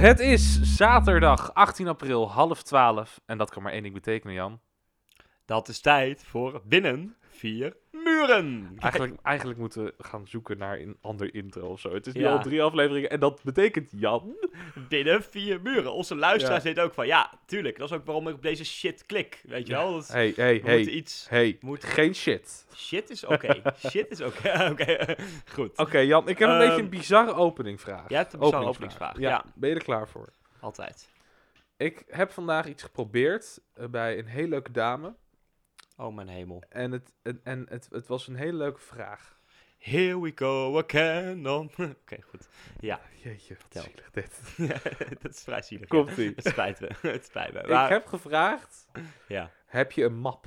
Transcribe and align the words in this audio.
Het 0.00 0.20
is 0.20 0.60
zaterdag 0.76 1.54
18 1.54 1.88
april, 1.88 2.30
half 2.30 2.62
12. 2.62 3.20
En 3.26 3.38
dat 3.38 3.50
kan 3.50 3.62
maar 3.62 3.72
één 3.72 3.82
ding 3.82 3.94
betekenen, 3.94 4.34
Jan. 4.34 4.60
Dat 5.44 5.68
is 5.68 5.80
tijd 5.80 6.24
voor 6.24 6.62
binnen 6.64 7.16
vier 7.28 7.76
muren. 8.10 8.72
Eigenlijk, 8.78 9.14
eigenlijk 9.22 9.58
moeten 9.58 9.84
we 9.84 9.94
gaan 9.98 10.26
zoeken 10.28 10.58
naar 10.58 10.78
een 10.78 10.96
ander 11.00 11.34
intro 11.34 11.68
of 11.70 11.80
zo. 11.80 11.94
Het 11.94 12.06
is 12.06 12.12
nu 12.14 12.20
Ja. 12.20 12.32
al 12.32 12.42
drie 12.42 12.62
afleveringen 12.62 13.10
en 13.10 13.20
dat 13.20 13.42
betekent 13.42 13.88
Jan. 13.96 14.34
Binnen 14.88 15.22
vier 15.22 15.60
muren. 15.62 15.92
Onze 15.92 16.14
luisteraars 16.16 16.62
Ja. 16.62 16.68
weten 16.68 16.82
ook 16.84 16.94
van, 16.94 17.06
ja, 17.06 17.32
tuurlijk. 17.46 17.78
Dat 17.78 17.90
is 17.90 17.96
ook 17.96 18.04
waarom 18.04 18.28
ik 18.28 18.34
op 18.34 18.42
deze 18.42 18.64
shit 18.64 19.06
klik. 19.06 19.40
Weet 19.46 19.66
je 19.66 19.72
wel? 19.72 19.92
Dat 19.92 20.02
is- 20.02 20.08
Hey, 20.08 20.32
hey, 20.36 20.46
we 20.46 20.52
moeten 20.70 20.70
hey. 20.70 20.82
iets... 20.92 21.26
Hey, 21.28 21.56
Moet- 21.60 21.84
geen 21.84 22.14
shit. 22.14 22.66
Shit 22.74 23.10
is 23.10 23.24
oké. 23.24 23.62
shit 23.90 24.10
is 24.10 24.20
oké. 24.20 24.48
Oké, 24.70 25.14
goed. 25.52 25.78
Oké, 25.78 25.98
Jan, 25.98 26.28
ik 26.28 26.38
heb 26.38 26.48
een 26.48 26.54
Ehm, 26.58 26.66
beetje 26.66 26.82
een 26.82 26.88
bizarre 26.88 27.34
openingvraag. 27.34 28.08
jij 28.08 28.18
hebt 28.18 28.32
een 28.32 28.38
bizarre 28.38 28.66
openingsvraag, 28.66 29.18
Ja, 29.18 29.28
ja. 29.30 29.44
ben 29.54 29.68
je 29.68 29.74
er 29.74 29.82
klaar 29.84 30.08
voor? 30.08 30.28
Altijd. 30.60 31.08
Ik 31.76 32.04
heb 32.08 32.30
vandaag 32.30 32.66
iets 32.68 32.82
geprobeerd 32.82 33.60
eh, 33.74 33.86
bij 33.86 34.18
een 34.18 34.26
hele 34.26 34.48
leuke 34.48 34.72
dame. 34.72 35.14
Oh, 36.00 36.14
mijn 36.14 36.28
hemel. 36.28 36.62
En 36.68 36.92
het, 36.92 37.12
en, 37.22 37.40
en 37.44 37.66
het, 37.68 37.88
het 37.90 38.06
was 38.06 38.28
een 38.28 38.34
hele 38.34 38.56
leuke 38.56 38.80
vraag. 38.80 39.38
Here 39.78 40.20
we 40.20 40.32
go 40.34 40.78
again 40.78 41.48
on... 41.48 41.70
Oké, 42.02 42.22
goed. 42.22 42.48
Ja, 42.78 43.00
Jeetje, 43.22 43.56
wat 43.62 43.84
zielig 43.84 44.10
dit. 44.10 44.40
dat 45.22 45.34
is 45.34 45.42
vrij 45.42 45.62
zielig. 45.62 45.90
ja. 45.90 45.96
Komt-ie. 45.96 46.32
Het 46.36 46.46
spijt 46.46 46.80
me. 46.80 46.90
Het 47.08 47.24
spijt 47.24 47.52
me. 47.52 47.60
Ik 47.60 47.88
heb 47.88 48.06
gevraagd, 48.06 48.86
ja. 49.28 49.50
heb 49.66 49.92
je 49.92 50.04
een 50.04 50.18
map? 50.18 50.46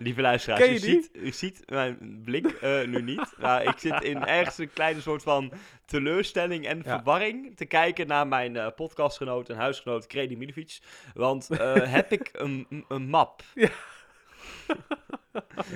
Lieve 0.06 0.20
luisteraars, 0.20 0.68
u 0.68 0.78
ziet, 0.78 1.10
u 1.12 1.32
ziet 1.32 1.62
mijn 1.70 2.20
blik 2.24 2.46
eh, 2.46 2.86
nu 2.86 3.02
niet. 3.02 3.32
Maar 3.38 3.62
ik 3.64 3.78
zit 3.78 4.02
in 4.02 4.26
ergens 4.38 4.58
een 4.58 4.72
kleine 4.72 5.00
soort 5.00 5.22
van 5.22 5.52
teleurstelling 5.84 6.66
en 6.66 6.82
verwarring 6.82 7.56
te 7.56 7.64
kijken 7.64 8.06
naar 8.06 8.26
mijn 8.26 8.56
eh, 8.56 8.66
podcastgenoot 8.76 9.48
en 9.48 9.56
huisgenoot 9.56 10.06
Kredi 10.06 10.36
Milovic. 10.36 10.78
Want 11.14 11.50
eh, 11.50 11.74
heb 11.96 12.12
ik 12.12 12.30
een, 12.32 12.84
een- 12.88 13.08
map? 13.08 13.42
Ja. 13.54 13.68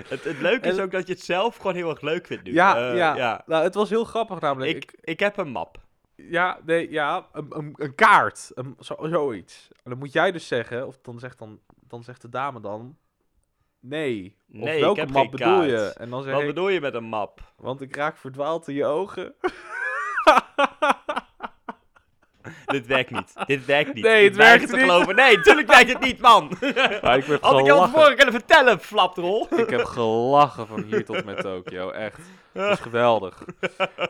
het, 0.09 0.25
het 0.25 0.41
leuke 0.41 0.69
is 0.69 0.79
ook 0.79 0.91
dat 0.91 1.07
je 1.07 1.13
het 1.13 1.23
zelf 1.23 1.57
gewoon 1.57 1.75
heel 1.75 1.91
erg 1.91 2.01
leuk 2.01 2.27
vindt 2.27 2.45
nu. 2.45 2.53
Ja, 2.53 2.93
ja. 2.93 3.43
Nou, 3.47 3.65
het 3.65 3.75
was 3.75 3.91
heel 3.91 4.05
grappig 4.05 4.41
namelijk. 4.41 4.77
Ik, 4.77 4.95
ik 5.01 5.21
heb 5.21 5.37
een 5.37 5.51
map. 5.51 5.79
ja, 6.15 6.61
nee, 6.67 6.91
ja, 6.91 7.27
een, 7.33 7.47
een, 7.49 7.75
een 7.77 7.95
kaart. 7.95 8.51
Een, 8.55 8.77
zo, 8.81 8.97
zoiets. 9.01 9.69
En 9.73 9.91
dan 9.91 9.99
moet 9.99 10.13
jij 10.13 10.33
dus 10.33 10.47
zeggen, 10.47 10.87
of 10.87 10.99
dan 11.03 11.19
zegt, 11.19 11.39
dan, 11.39 11.61
dan 11.87 12.03
zegt 12.05 12.23
de 12.23 12.29
dame 12.29 12.61
dan... 12.61 12.97
Nee. 13.87 14.37
Of 14.53 14.61
Nee, 14.61 14.81
welke 14.81 15.07
map 15.07 15.31
bedoel 15.31 15.63
je? 15.63 15.93
En 15.97 16.11
dan 16.11 16.23
zeg 16.23 16.33
Wat 16.33 16.41
ik, 16.41 16.47
bedoel 16.47 16.69
je 16.69 16.81
met 16.81 16.95
een 16.95 17.05
map? 17.05 17.53
want 17.57 17.81
ik 17.81 17.97
raak 17.97 18.17
verdwaald 18.17 18.69
in 18.69 18.75
je 18.75 18.85
ogen. 18.85 19.35
Dit 22.75 22.87
werkt 22.87 23.11
niet. 23.11 23.33
Dit 23.47 23.65
werkt 23.65 23.95
niet. 23.95 24.05
Nee, 24.05 24.25
het 24.25 24.37
werkt 24.37 24.67
te 24.67 24.77
niet. 24.77 24.85
geloven. 24.85 25.15
Nee, 25.15 25.37
natuurlijk 25.37 25.69
werkt 25.69 25.93
het 25.93 26.01
niet, 26.01 26.21
man. 26.21 26.49
Maar 27.03 27.17
ik 27.17 27.25
heb 27.25 27.43
Had 27.43 27.59
ik 27.59 27.67
gelachen. 27.67 27.77
van 27.77 27.93
tevoren 27.93 28.17
kunnen 28.17 28.35
vertellen, 28.35 28.81
flapdrol. 28.81 29.47
Ik 29.57 29.71
heb 29.71 29.85
gelachen 29.85 30.67
van 30.67 30.83
hier 30.83 31.05
tot 31.05 31.25
met 31.25 31.41
Tokio, 31.41 31.91
echt. 31.91 32.19
Het 32.53 32.73
is 32.73 32.81
geweldig. 32.81 33.45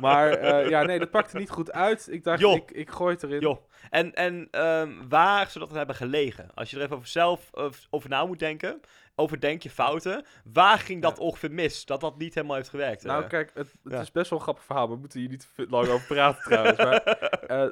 Maar 0.00 0.30
eh, 0.30 0.68
ja, 0.68 0.82
nee, 0.82 0.98
dat 0.98 1.10
pakte 1.10 1.36
niet 1.36 1.50
goed 1.50 1.72
uit. 1.72 2.08
Ik 2.10 2.24
dacht, 2.24 2.40
Joh. 2.40 2.54
ik, 2.54 2.70
ik 2.70 2.90
gooi 2.90 3.14
het 3.14 3.22
erin. 3.22 3.40
Joh. 3.40 3.58
En, 3.90 4.14
en 4.14 4.48
ehm, 4.50 4.90
waar 5.08 5.50
zou 5.50 5.64
dat 5.64 5.74
hebben 5.76 5.96
gelegen? 5.96 6.50
Als 6.54 6.70
je 6.70 6.76
er 6.76 6.82
even 6.82 6.96
over 6.96 7.08
zelf 7.08 7.50
over 7.90 8.08
na 8.08 8.24
moet 8.24 8.38
denken, 8.38 8.80
overdenk 9.14 9.62
je 9.62 9.70
fouten. 9.70 10.24
Waar 10.52 10.78
ging 10.78 11.02
dat 11.02 11.18
ongeveer 11.18 11.52
mis? 11.52 11.84
Dat 11.84 12.00
dat 12.00 12.18
niet 12.18 12.34
helemaal 12.34 12.56
heeft 12.56 12.68
gewerkt. 12.68 13.04
Nou, 13.04 13.22
eh? 13.22 13.28
kijk, 13.28 13.50
het, 13.54 13.72
het 13.84 13.92
ja. 13.92 14.00
is 14.00 14.12
best 14.12 14.30
wel 14.30 14.38
een 14.38 14.44
grappig 14.44 14.64
verhaal. 14.64 14.88
We 14.88 14.96
moeten 14.96 15.20
hier 15.20 15.28
niet 15.28 15.48
te 15.54 15.66
lang 15.68 15.88
over 15.88 16.06
praten 16.06 16.42
trouwens. 16.42 16.78
Maar 16.78 17.02
eh, 17.62 17.68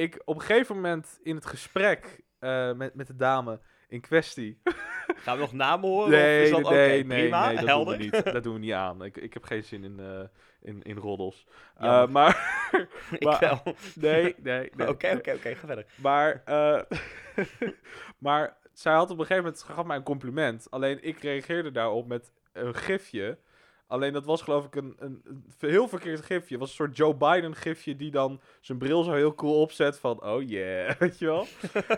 ik 0.00 0.22
op 0.24 0.34
een 0.34 0.40
gegeven 0.42 0.74
moment 0.74 1.18
in 1.22 1.34
het 1.34 1.46
gesprek 1.46 2.20
eh, 2.38 2.72
met, 2.72 2.94
met 2.94 3.06
de 3.06 3.16
dame 3.16 3.60
in 3.88 4.00
kwestie. 4.00 4.60
Gaan 5.24 5.34
we 5.36 5.40
nog 5.40 5.52
namen 5.52 5.88
horen? 5.88 6.10
nee, 6.10 6.40
of 6.52 6.58
is 6.58 6.62
dat 6.64 6.72
nee, 6.72 7.04
nee, 7.04 7.20
prima, 7.20 7.46
nee, 7.46 7.56
dat 7.56 7.66
helder. 7.66 7.98
doen 7.98 8.10
we 8.10 8.16
niet. 8.16 8.32
Dat 8.32 8.42
doen 8.42 8.52
we 8.54 8.58
niet 8.58 8.72
aan. 8.72 9.04
Ik, 9.04 9.16
ik 9.16 9.34
heb 9.34 9.44
geen 9.44 9.64
zin 9.64 9.84
in, 9.84 10.00
eh, 10.00 10.20
in, 10.62 10.82
in 10.82 10.96
roddels. 10.96 11.46
Eh, 11.76 12.06
maar, 12.06 12.60
Ik 13.18 13.24
maar- 13.24 13.40
wel. 13.40 13.74
nee, 13.94 14.34
nee, 14.42 14.70
nee. 14.76 14.88
Oké, 14.88 15.10
oké, 15.16 15.32
oké, 15.32 15.54
ga 15.54 15.66
verder. 15.66 15.86
Maar, 15.94 16.42
maar 18.18 18.56
zij 18.72 18.92
had 18.92 19.10
op 19.10 19.18
een 19.18 19.26
gegeven 19.26 19.44
moment, 19.44 19.62
gaf 19.62 19.84
mij 19.84 19.96
een 19.96 20.02
compliment. 20.02 20.66
Alleen 20.70 20.98
ik 21.02 21.18
reageerde 21.18 21.70
daarop 21.70 22.06
met 22.06 22.32
een 22.52 22.74
gifje. 22.74 23.38
Alleen 23.90 24.12
dat 24.12 24.24
was 24.24 24.42
geloof 24.42 24.64
ik 24.64 24.74
een, 24.74 24.94
een, 24.98 25.22
een 25.24 25.44
heel 25.58 25.88
verkeerd 25.88 26.24
gifje. 26.24 26.50
Het 26.50 26.58
was 26.58 26.68
een 26.68 26.74
soort 26.74 26.96
Joe 26.96 27.14
Biden 27.14 27.56
gifje 27.56 27.96
die 27.96 28.10
dan 28.10 28.40
zijn 28.60 28.78
bril 28.78 29.02
zo 29.02 29.12
heel 29.12 29.34
cool 29.34 29.60
opzet 29.60 29.98
van, 29.98 30.24
oh 30.24 30.48
yeah, 30.48 30.96
weet 30.98 31.18
je 31.18 31.26
wel. 31.26 31.46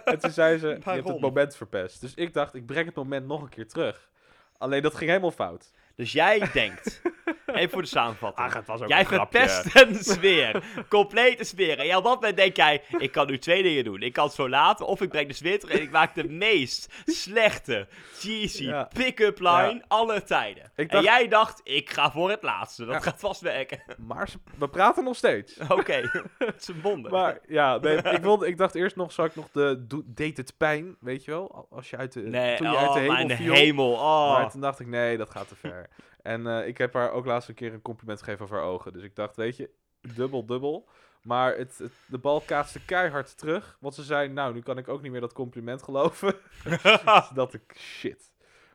en 0.05 0.19
toen 0.19 0.31
zei 0.31 0.59
ze, 0.59 0.67
je 0.67 0.91
hebt 0.91 1.09
het 1.09 1.21
moment 1.21 1.57
verpest. 1.57 2.01
Dus 2.01 2.15
ik 2.15 2.33
dacht, 2.33 2.55
ik 2.55 2.67
breng 2.67 2.87
het 2.87 2.95
moment 2.95 3.27
nog 3.27 3.43
een 3.43 3.49
keer 3.49 3.69
terug. 3.69 4.11
Alleen 4.59 4.83
dat 4.83 4.95
ging 4.95 5.11
helemaal 5.11 5.31
fout. 5.31 5.73
Dus 5.95 6.13
jij 6.13 6.51
denkt, 6.53 7.03
even 7.55 7.71
voor 7.71 7.83
de 7.83 7.89
samenvatting. 7.89 8.53
het 8.53 8.67
was 8.67 8.81
ook 8.81 8.89
Jij 8.89 9.07
verpest 9.07 9.75
een 9.77 9.95
sfeer. 9.95 10.63
Complete 10.89 11.45
sfeer. 11.45 11.79
En 11.79 11.87
ja, 11.87 11.97
op 11.97 12.05
dat 12.05 12.15
moment 12.15 12.37
denk 12.37 12.57
jij, 12.57 12.83
ik 12.99 13.13
kan 13.13 13.27
nu 13.27 13.39
twee 13.39 13.63
dingen 13.63 13.85
doen. 13.85 14.03
Ik 14.03 14.13
kan 14.13 14.25
het 14.25 14.35
zo 14.35 14.49
laten, 14.49 14.87
of 14.87 15.01
ik 15.01 15.09
breng 15.09 15.29
de 15.29 15.35
sfeer 15.35 15.59
terug 15.61 15.77
en 15.77 15.83
ik 15.83 15.91
maak 15.91 16.15
de 16.15 16.29
meest 16.29 16.93
slechte, 17.07 17.87
cheesy, 18.19 18.65
Ja. 18.65 18.89
pick-up 18.95 19.39
line 19.39 19.51
Ja. 19.75 19.85
aller 19.89 20.25
tijden. 20.25 20.71
En 20.77 21.03
jij 21.03 21.29
dacht, 21.29 21.61
ik 21.65 21.91
ga 21.91 22.11
voor 22.11 22.31
het 22.31 22.43
laatste. 22.43 22.85
Dat 22.85 23.03
gaat 23.03 23.21
vast 23.21 23.41
werken. 23.41 23.83
Maar 23.99 24.29
ze- 24.29 24.39
we 24.59 24.69
praten 24.69 25.05
nog 25.05 25.17
steeds. 25.17 25.59
Oké, 25.69 26.11
het 26.39 26.61
is 26.61 26.69
een 26.69 26.81
wonder. 26.83 27.11
Maar 27.11 27.39
ja, 27.49 27.79
nee, 27.79 27.97
ik, 27.97 28.23
wilde, 28.23 28.47
ik 28.47 28.57
dacht 28.59 28.75
eerst 28.75 28.97
nog, 28.97 29.13
zou 29.13 29.29
ik 29.29 29.37
nog 29.37 29.49
de 29.53 29.87
deed 30.07 30.37
het 30.37 30.55
pijn, 30.57 30.97
weet 31.01 31.25
je 31.25 31.31
wel? 31.31 31.67
Als 31.71 31.91
je 31.91 31.97
uit 31.97 32.13
de, 32.13 32.21
nee, 32.21 32.57
toen 32.57 32.71
je 32.71 32.77
uit 32.77 32.89
oh, 32.89 32.95
de 32.95 33.01
hemel 33.01 33.15
mijn 33.27 33.37
viel. 33.37 33.55
hemel. 33.55 33.93
Oh. 33.93 34.33
Maar 34.33 34.51
toen 34.51 34.61
dacht 34.61 34.81
ik, 34.81 34.87
nee, 34.87 35.17
dat 35.17 35.31
gaat 35.31 35.49
te 35.49 35.55
ver. 35.57 35.89
En 36.23 36.47
eh, 36.47 36.67
ik 36.67 36.79
heb 36.79 36.93
haar 36.95 37.11
ook 37.11 37.25
laatst 37.25 37.49
een 37.49 37.55
keer 37.55 37.73
een 37.73 37.83
compliment 37.83 38.19
gegeven 38.23 38.45
over 38.45 38.57
haar 38.57 38.67
ogen. 38.67 38.93
Dus 38.93 39.03
ik 39.03 39.17
dacht, 39.17 39.37
weet 39.37 39.57
je, 39.57 39.71
dubbel, 40.15 40.47
dubbel. 40.47 40.89
Maar 41.23 41.57
het, 41.57 41.79
het- 41.79 41.93
de 42.07 42.19
bal 42.19 42.41
kaatste 42.41 42.85
keihard 42.85 43.39
terug. 43.39 43.77
Want 43.81 43.95
ze 43.95 44.03
zei, 44.03 44.29
nou, 44.29 44.55
nu 44.55 44.61
kan 44.63 44.79
ik 44.79 44.89
ook 44.89 45.03
niet 45.03 45.13
meer 45.13 45.21
dat 45.21 45.33
compliment 45.33 45.83
geloven. 45.83 46.35
dus 46.83 47.29
dat 47.35 47.55
ik, 47.55 47.75
shit. 47.79 48.33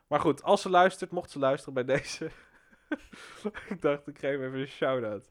Maar 0.08 0.20
goed, 0.20 0.44
als 0.44 0.62
ze 0.62 0.70
luistert, 0.70 1.12
mocht 1.12 1.32
ze 1.32 1.40
luisteren 1.40 1.74
bij 1.74 1.84
deze. 1.86 2.30
ik 3.70 3.82
dacht, 3.82 4.08
ik 4.08 4.20
geef 4.20 4.40
even 4.40 4.54
een 4.60 4.68
shout-out. 4.68 5.30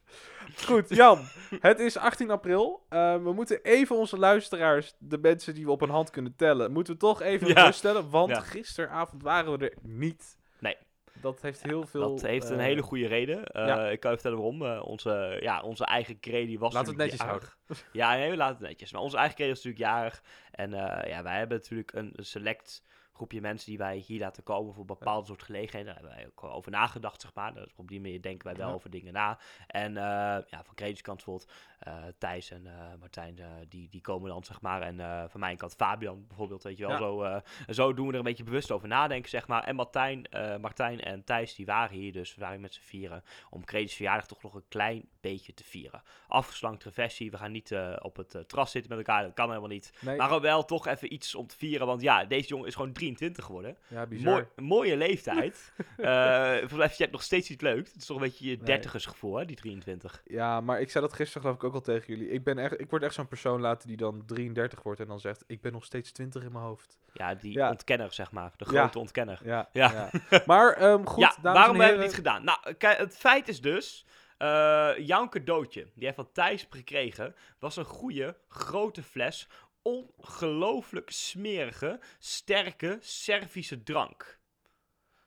Goed, 0.65 0.88
Jan. 0.88 1.19
Het 1.60 1.78
is 1.78 1.97
18 1.97 2.31
april. 2.31 2.87
Eh, 2.88 3.22
we 3.22 3.33
moeten 3.33 3.62
even 3.62 3.97
onze 3.97 4.19
luisteraars, 4.19 4.94
de 4.98 5.19
mensen 5.19 5.54
die 5.54 5.65
we 5.65 5.71
op 5.71 5.81
een 5.83 5.91
hand 5.91 6.10
kunnen 6.10 6.37
tellen, 6.37 6.72
moeten 6.72 6.93
we 6.93 6.98
toch 6.98 7.21
even 7.22 7.47
Ja. 7.48 7.65
ruststellen. 7.65 8.10
Want 8.10 8.31
Ja. 8.31 8.41
gisteravond 8.41 9.22
waren 9.22 9.59
we 9.59 9.69
er 9.71 9.77
niet. 9.83 10.38
Nee. 10.59 10.77
Dat 11.21 11.43
heeft 11.43 11.62
heel 11.62 11.87
veel... 11.87 12.00
Dat 12.00 12.22
heeft 12.22 12.50
een 12.50 12.59
eh, 12.59 12.65
hele 12.65 12.82
goede 12.82 13.06
reden. 13.06 13.44
Eh, 13.44 13.66
ja. 13.66 13.88
Ik 13.88 14.00
kan 14.00 14.10
je 14.10 14.19
vertellen 14.19 14.43
waarom. 14.43 14.66
Eh, 14.66 14.88
onze, 14.88 15.38
ja, 15.41 15.62
onze 15.62 15.84
eigen 15.84 16.21
Credi 16.21 16.59
was 16.59 16.72
we 16.72 16.78
het 16.78 16.97
netjes 16.97 17.21
jarig. 17.21 17.59
Ja, 17.93 18.15
nee, 18.15 18.31
we 18.31 18.37
laten 18.37 18.56
het 18.56 18.69
netjes. 18.69 18.93
Maar 18.93 19.03
onze 19.03 19.16
eigen 19.16 19.34
Credi 19.34 19.50
was 19.50 19.65
natuurlijk 19.65 19.91
jarig. 19.91 20.22
En 20.50 20.75
eh, 20.75 21.10
ja, 21.10 21.22
wij 21.22 21.38
hebben 21.38 21.59
natuurlijk 21.59 21.93
een, 21.93 22.12
een 22.15 22.25
select 22.25 22.82
groepje 23.16 23.41
mensen 23.41 23.69
die 23.69 23.78
wij 23.78 23.97
hier 23.97 24.21
laten 24.21 24.43
komen 24.43 24.75
voor 24.75 24.84
bepaalde 24.84 25.27
soort 25.27 25.43
gelegenheden. 25.43 25.84
Daar 25.87 26.03
hebben 26.03 26.16
wij 26.16 26.27
ook 26.27 26.54
over 26.57 26.71
nagedacht, 26.71 27.21
zeg 27.21 27.34
maar. 27.34 27.54
Dus 27.54 27.72
op 27.77 27.89
die 27.89 28.01
manier 28.01 28.22
denken 28.22 28.47
wij 28.47 28.57
wel 28.57 28.68
Ja. 28.68 28.74
over 28.74 28.91
dingen 28.91 29.13
na. 29.13 29.39
En 29.66 29.97
eh, 29.97 30.03
ja, 30.51 30.65
van 30.65 30.74
Credi's 30.74 31.01
kant 31.01 31.16
bijvoorbeeld, 31.16 31.51
eh, 31.78 31.95
Thijs 32.18 32.51
en 32.51 32.66
eh, 32.66 32.98
Martijn, 33.01 33.39
die, 33.68 33.89
die 33.89 34.01
komen 34.01 34.28
dan, 34.28 34.45
zeg 34.45 34.60
maar. 34.60 34.83
En 34.83 35.30
van 35.30 35.41
mijn 35.41 35.57
kant 35.57 35.74
Fabian 35.74 36.24
bijvoorbeeld, 36.27 36.63
weet 36.63 36.78
je 36.78 36.86
wel. 36.86 37.22
Ja. 37.24 37.42
Zo, 37.66 37.72
zo 37.72 37.95
doen 37.95 38.07
we 38.07 38.13
er 38.13 38.18
een 38.18 38.24
beetje 38.24 38.45
bewust 38.45 38.71
over 38.71 38.89
nadenken, 38.89 39.30
zeg 39.30 39.47
maar. 39.47 39.65
En 39.65 39.74
Martijn, 39.74 40.27
Martijn 40.60 41.01
en 41.01 41.24
Thijs, 41.24 41.54
die 41.54 41.66
waren 41.66 41.97
hier 41.97 42.12
dus. 42.12 42.34
We 42.34 42.41
waren 42.41 42.60
met 42.60 42.74
z'n 42.74 42.80
vieren 42.80 43.22
om 43.51 43.65
Credi's 43.65 43.95
verjaardag 43.95 44.27
toch 44.27 44.42
nog 44.42 44.54
een 44.54 44.69
klein 44.69 45.09
beetje 45.21 45.54
te 45.54 45.65
vieren. 45.65 46.03
Afgeslankte 46.28 46.92
versie. 46.92 47.30
We 47.30 47.36
gaan 47.36 47.53
niet 47.53 47.77
op 47.98 48.16
het 48.16 48.30
terras 48.47 48.71
zitten 48.71 48.97
met 48.97 49.07
elkaar. 49.07 49.22
Dat 49.22 49.34
kan 49.34 49.48
helemaal 49.48 49.69
niet. 49.69 49.92
Nee, 50.01 50.16
Maar 50.16 50.41
wel 50.41 50.65
toch 50.65 50.86
even 50.86 51.12
iets 51.12 51.34
om 51.34 51.47
te 51.47 51.57
vieren. 51.57 51.86
Want 51.86 52.01
ja, 52.01 52.24
deze 52.24 52.48
jongen 52.48 52.66
is 52.66 52.74
gewoon 52.74 52.92
23 53.07 53.45
geworden. 53.45 53.77
ja, 53.89 54.07
bizar. 54.07 54.33
Mooi, 54.33 54.47
mooie 54.57 54.97
leeftijd. 54.97 55.73
Eh 55.97 56.57
volgens 56.59 56.73
mij 56.77 56.95
jij 56.97 57.09
nog 57.11 57.23
steeds 57.23 57.49
niet 57.49 57.63
leuk. 57.63 57.87
Het 57.87 57.97
is 57.97 58.07
toch 58.07 58.17
een 58.17 58.23
beetje 58.23 58.51
je 58.51 58.57
Nee. 58.57 58.65
dertigersgevoel, 58.65 59.37
hè, 59.37 59.45
die 59.45 59.57
23. 59.57 60.23
Ja, 60.25 60.61
maar 60.61 60.81
ik 60.81 60.91
zei 60.91 61.05
dat 61.05 61.13
gisteren 61.15 61.43
geloof 61.43 61.57
ik 61.57 61.65
ook 61.65 61.75
al 61.75 61.81
tegen 61.81 62.15
jullie. 62.15 62.31
Ik, 62.31 62.45
ben 62.45 62.59
echt, 62.59 62.81
ik 62.81 62.91
word 62.91 63.03
echt 63.03 63.15
zo'n 63.15 63.29
persoon 63.29 63.61
later 63.61 63.89
die 63.89 63.97
dan 63.97 64.23
33 64.27 64.83
wordt 64.83 65.01
en 65.01 65.07
dan 65.07 65.21
zegt, 65.21 65.45
ik 65.47 65.61
ben 65.61 65.73
nog 65.73 65.85
steeds 65.85 66.13
20 66.13 66.43
in 66.43 66.53
mijn 66.53 66.65
hoofd. 66.65 66.99
Ja, 67.13 67.35
die 67.35 67.53
Ja. 67.53 67.71
ontkenner, 67.71 68.13
zeg 68.13 68.31
maar. 68.33 68.53
De 68.57 68.65
Ja. 68.71 68.81
grote 68.81 68.99
ontkenner. 68.99 69.41
Ja, 69.45 69.69
Ja. 69.73 70.11
Maar 70.47 70.73
ehm, 70.73 71.05
goed, 71.05 71.23
ja, 71.23 71.35
waarom 71.43 71.75
en 71.75 71.81
hebben 71.81 71.87
we 71.87 71.93
het 71.93 72.01
niet 72.01 72.15
gedaan? 72.15 72.45
Nou, 72.45 72.75
kijk, 72.75 72.99
het 72.99 73.17
feit 73.17 73.49
is 73.49 73.61
dus... 73.61 74.07
eh 74.39 74.91
jouw 74.99 75.29
cadeautje, 75.29 75.87
die 75.95 76.05
hij 76.07 76.15
van 76.15 76.29
Thijs 76.33 76.67
gekregen... 76.71 77.35
was 77.59 77.77
een 77.77 77.85
goede, 77.85 78.37
grote 78.49 79.03
fles... 79.03 79.49
ongelooflijk 79.86 81.10
smerige, 81.10 82.00
sterke 82.18 82.98
Servische 83.00 83.83
drank. 83.83 84.38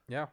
Ja. 0.05 0.31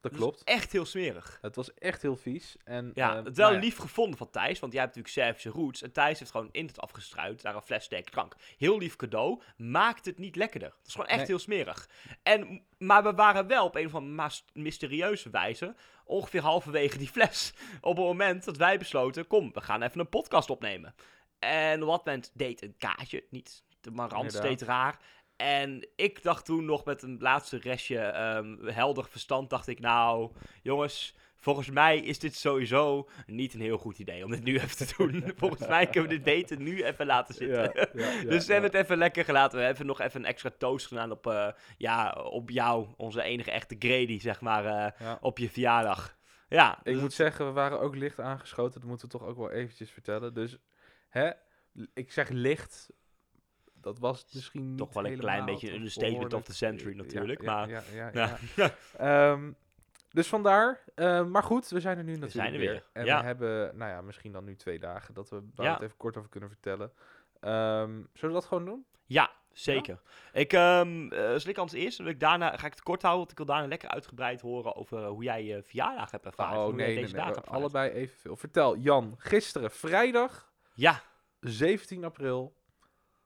Dat 0.00 0.12
klopt. 0.12 0.44
echt 0.44 0.72
heel 0.72 0.84
smerig. 0.84 1.38
Het 1.40 1.56
was 1.56 1.74
echt 1.74 2.02
heel 2.02 2.16
vies. 2.16 2.56
En, 2.64 2.90
Ja, 2.94 3.10
eh, 3.10 3.24
het 3.24 3.36
wel 3.36 3.46
nou 3.46 3.60
ja, 3.60 3.64
lief 3.66 3.76
gevonden 3.76 4.18
van 4.18 4.30
Thijs, 4.30 4.58
want 4.58 4.72
jij 4.72 4.82
hebt 4.82 4.96
natuurlijk 4.96 5.24
Servische 5.24 5.60
roots. 5.60 5.82
En 5.82 5.92
Thijs 5.92 6.18
heeft 6.18 6.30
gewoon 6.30 6.48
in 6.52 6.66
het 6.66 6.80
afgestruid 6.80 7.42
daar 7.42 7.54
een 7.54 7.62
fles 7.62 7.84
sterke 7.84 8.10
drank. 8.10 8.34
Heel 8.58 8.78
lief 8.78 8.96
cadeau, 8.96 9.42
maakt 9.56 10.04
het 10.04 10.18
niet 10.18 10.36
lekkerder. 10.36 10.74
Het 10.78 10.86
is 10.86 10.92
gewoon 10.92 11.08
echt 11.08 11.18
Nee. 11.18 11.26
heel 11.26 11.38
smerig. 11.38 11.88
En, 12.22 12.64
maar 12.78 13.02
we 13.02 13.12
waren 13.14 13.46
wel 13.46 13.64
op 13.64 13.74
een 13.76 13.86
of 13.86 13.94
andere 13.94 14.30
mysterieuze 14.52 15.30
wijze 15.30 15.74
ongeveer 16.04 16.42
halverwege 16.42 16.98
die 16.98 17.08
fles. 17.08 17.52
Op 17.80 17.96
het 17.96 18.04
moment 18.04 18.44
dat 18.44 18.56
wij 18.56 18.78
besloten, 18.78 19.26
kom, 19.26 19.52
we 19.52 19.60
gaan 19.60 19.82
even 19.82 20.00
een 20.00 20.08
podcast 20.08 20.50
opnemen. 20.50 20.94
En 21.42 21.78
dat 21.80 21.88
moment 21.88 22.30
deed 22.34 22.62
een 22.62 22.74
kaartje, 22.78 23.24
niet 23.30 23.62
de 23.80 23.90
marant, 23.90 24.42
deed 24.42 24.62
raar. 24.62 24.98
En 25.36 25.88
ik 25.96 26.22
dacht 26.22 26.44
toen 26.44 26.64
nog 26.64 26.84
met 26.84 27.02
een 27.02 27.16
laatste 27.20 27.58
restje 27.58 27.98
ehm, 27.98 28.66
helder 28.66 29.06
verstand, 29.10 29.50
dacht 29.50 29.66
ik, 29.66 29.80
nou, 29.80 30.30
jongens, 30.62 31.16
volgens 31.36 31.70
mij 31.70 31.98
is 31.98 32.18
dit 32.18 32.34
sowieso 32.34 33.08
niet 33.26 33.54
een 33.54 33.60
heel 33.60 33.78
goed 33.78 33.98
idee 33.98 34.24
om 34.24 34.30
dit 34.30 34.44
nu 34.44 34.58
even 34.58 34.76
te 34.76 34.94
doen. 34.96 35.24
volgens 35.36 35.66
mij 35.66 35.86
kunnen 35.86 36.10
we 36.10 36.14
dit 36.16 36.24
beter 36.24 36.60
nu 36.60 36.82
even 36.82 37.06
laten 37.06 37.34
zitten. 37.34 37.58
ja, 37.74 37.86
ja, 37.92 38.10
ja, 38.10 38.24
dus 38.30 38.46
we 38.46 38.52
hebben 38.52 38.70
het 38.70 38.80
even 38.80 38.98
lekker 38.98 39.24
gelaten. 39.24 39.58
We 39.58 39.64
hebben 39.64 39.86
nog 39.86 40.00
even 40.00 40.20
een 40.20 40.26
extra 40.26 40.50
toast 40.58 40.86
gedaan 40.86 41.10
op, 41.10 41.26
eh, 41.26 41.48
ja, 41.76 42.12
op 42.12 42.50
jou, 42.50 42.86
onze 42.96 43.22
enige 43.22 43.50
echte 43.50 43.76
Grady, 43.78 44.20
zeg 44.20 44.40
maar, 44.40 44.64
eh, 44.64 45.12
op 45.20 45.38
je 45.38 45.50
verjaardag. 45.50 46.16
Ja, 46.48 46.78
Ik 46.82 46.92
dus- 46.92 47.00
moet 47.02 47.12
zeggen, 47.12 47.46
we 47.46 47.52
waren 47.52 47.80
ook 47.80 47.96
licht 47.96 48.20
aangeschoten. 48.20 48.80
Dat 48.80 48.88
moeten 48.88 49.06
we 49.08 49.18
toch 49.18 49.26
ook 49.28 49.36
wel 49.36 49.50
eventjes 49.50 49.90
vertellen. 49.90 50.34
Dus, 50.34 50.58
hè, 51.12 51.30
ik 51.94 52.12
zeg 52.12 52.28
licht. 52.28 52.90
Dat 53.74 53.98
was 53.98 54.26
misschien 54.34 54.68
niet 54.68 54.78
Toch 54.78 54.92
wel 54.92 55.06
een 55.06 55.18
klein 55.18 55.44
beetje 55.44 55.68
een 55.68 55.74
understatement 55.74 56.34
of 56.34 56.44
the 56.44 56.54
century 56.54 56.96
natuurlijk, 56.96 57.42
ja, 57.42 57.52
maar- 57.52 57.84
Ja. 58.56 58.74
Ehm, 58.96 59.52
dus 60.10 60.28
vandaar. 60.28 60.84
ehm, 60.94 61.30
maar 61.30 61.42
goed, 61.42 61.68
we 61.68 61.80
zijn 61.80 61.98
er 61.98 62.04
nu 62.04 62.10
natuurlijk 62.10 62.32
zijn 62.32 62.52
er 62.52 62.58
weer, 62.58 62.86
En 62.92 63.04
we 63.04 63.10
hebben, 63.10 63.76
nou 63.76 63.90
ja, 63.90 64.00
misschien 64.00 64.32
dan 64.32 64.44
nu 64.44 64.56
twee 64.56 64.78
dagen 64.78 65.14
dat 65.14 65.30
we 65.30 65.42
daar 65.54 65.72
het 65.72 65.82
even 65.82 65.96
kort 65.96 66.16
over 66.16 66.30
kunnen 66.30 66.48
vertellen. 66.48 66.92
Ehm, 67.40 67.90
zullen 67.90 68.34
we 68.34 68.40
dat 68.40 68.44
gewoon 68.44 68.64
doen? 68.64 68.86
Ja, 69.06 69.30
zeker. 69.52 70.00
Ik, 70.32 70.52
ehm 70.52 71.08
eh, 71.12 71.36
zal 71.36 71.50
ik 71.50 71.58
als 71.58 71.72
daarna, 72.18 72.56
ga 72.56 72.66
ik 72.66 72.72
het 72.72 72.82
kort 72.82 73.02
houden, 73.02 73.20
want 73.20 73.30
ik 73.30 73.36
wil 73.36 73.46
daarna 73.46 73.68
lekker 73.68 73.88
uitgebreid 73.88 74.40
horen 74.40 74.76
over 74.76 75.04
hoe 75.04 75.22
jij 75.22 75.44
je 75.44 75.62
verjaardag 75.62 76.10
hebt 76.10 76.26
ervaren. 76.26 76.58
oh 76.58 76.74
nee, 76.74 76.86
nee, 76.86 76.96
deze 76.96 77.14
nee. 77.14 77.24
ervaren. 77.24 77.50
allebei 77.50 77.90
evenveel. 77.90 78.36
Vertel, 78.36 78.76
Jan, 78.76 79.14
gisteren 79.18 79.70
vrijdag, 79.70 80.51
Ja, 80.74 81.02
17 81.40 82.04
april. 82.04 82.56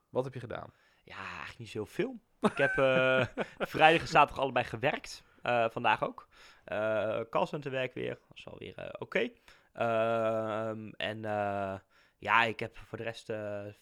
Wat 0.08 0.24
heb 0.24 0.34
je 0.34 0.40
gedaan? 0.40 0.72
ja, 1.06 1.16
eigenlijk 1.16 1.58
niet 1.58 1.68
zoveel. 1.68 2.20
Ik 2.40 2.56
heb 2.56 2.78
eh, 2.78 3.26
vrijdag 3.74 4.00
en 4.00 4.08
zaterdag 4.08 4.42
allebei 4.42 4.64
gewerkt. 4.64 5.24
Eh, 5.42 5.70
vandaag 5.70 6.04
ook. 6.04 6.28
Eh 6.64 7.20
callcenterwerk 7.30 7.94
weer. 7.94 8.18
Dat 8.28 8.36
is 8.36 8.46
alweer 8.46 8.78
eh, 8.78 8.88
oké. 8.98 9.30
Ehm, 9.72 10.88
en 10.88 11.20
ja, 12.18 12.44
ik 12.44 12.60
heb 12.60 12.76
voor 12.76 12.98
de 12.98 13.04
rest 13.04 13.24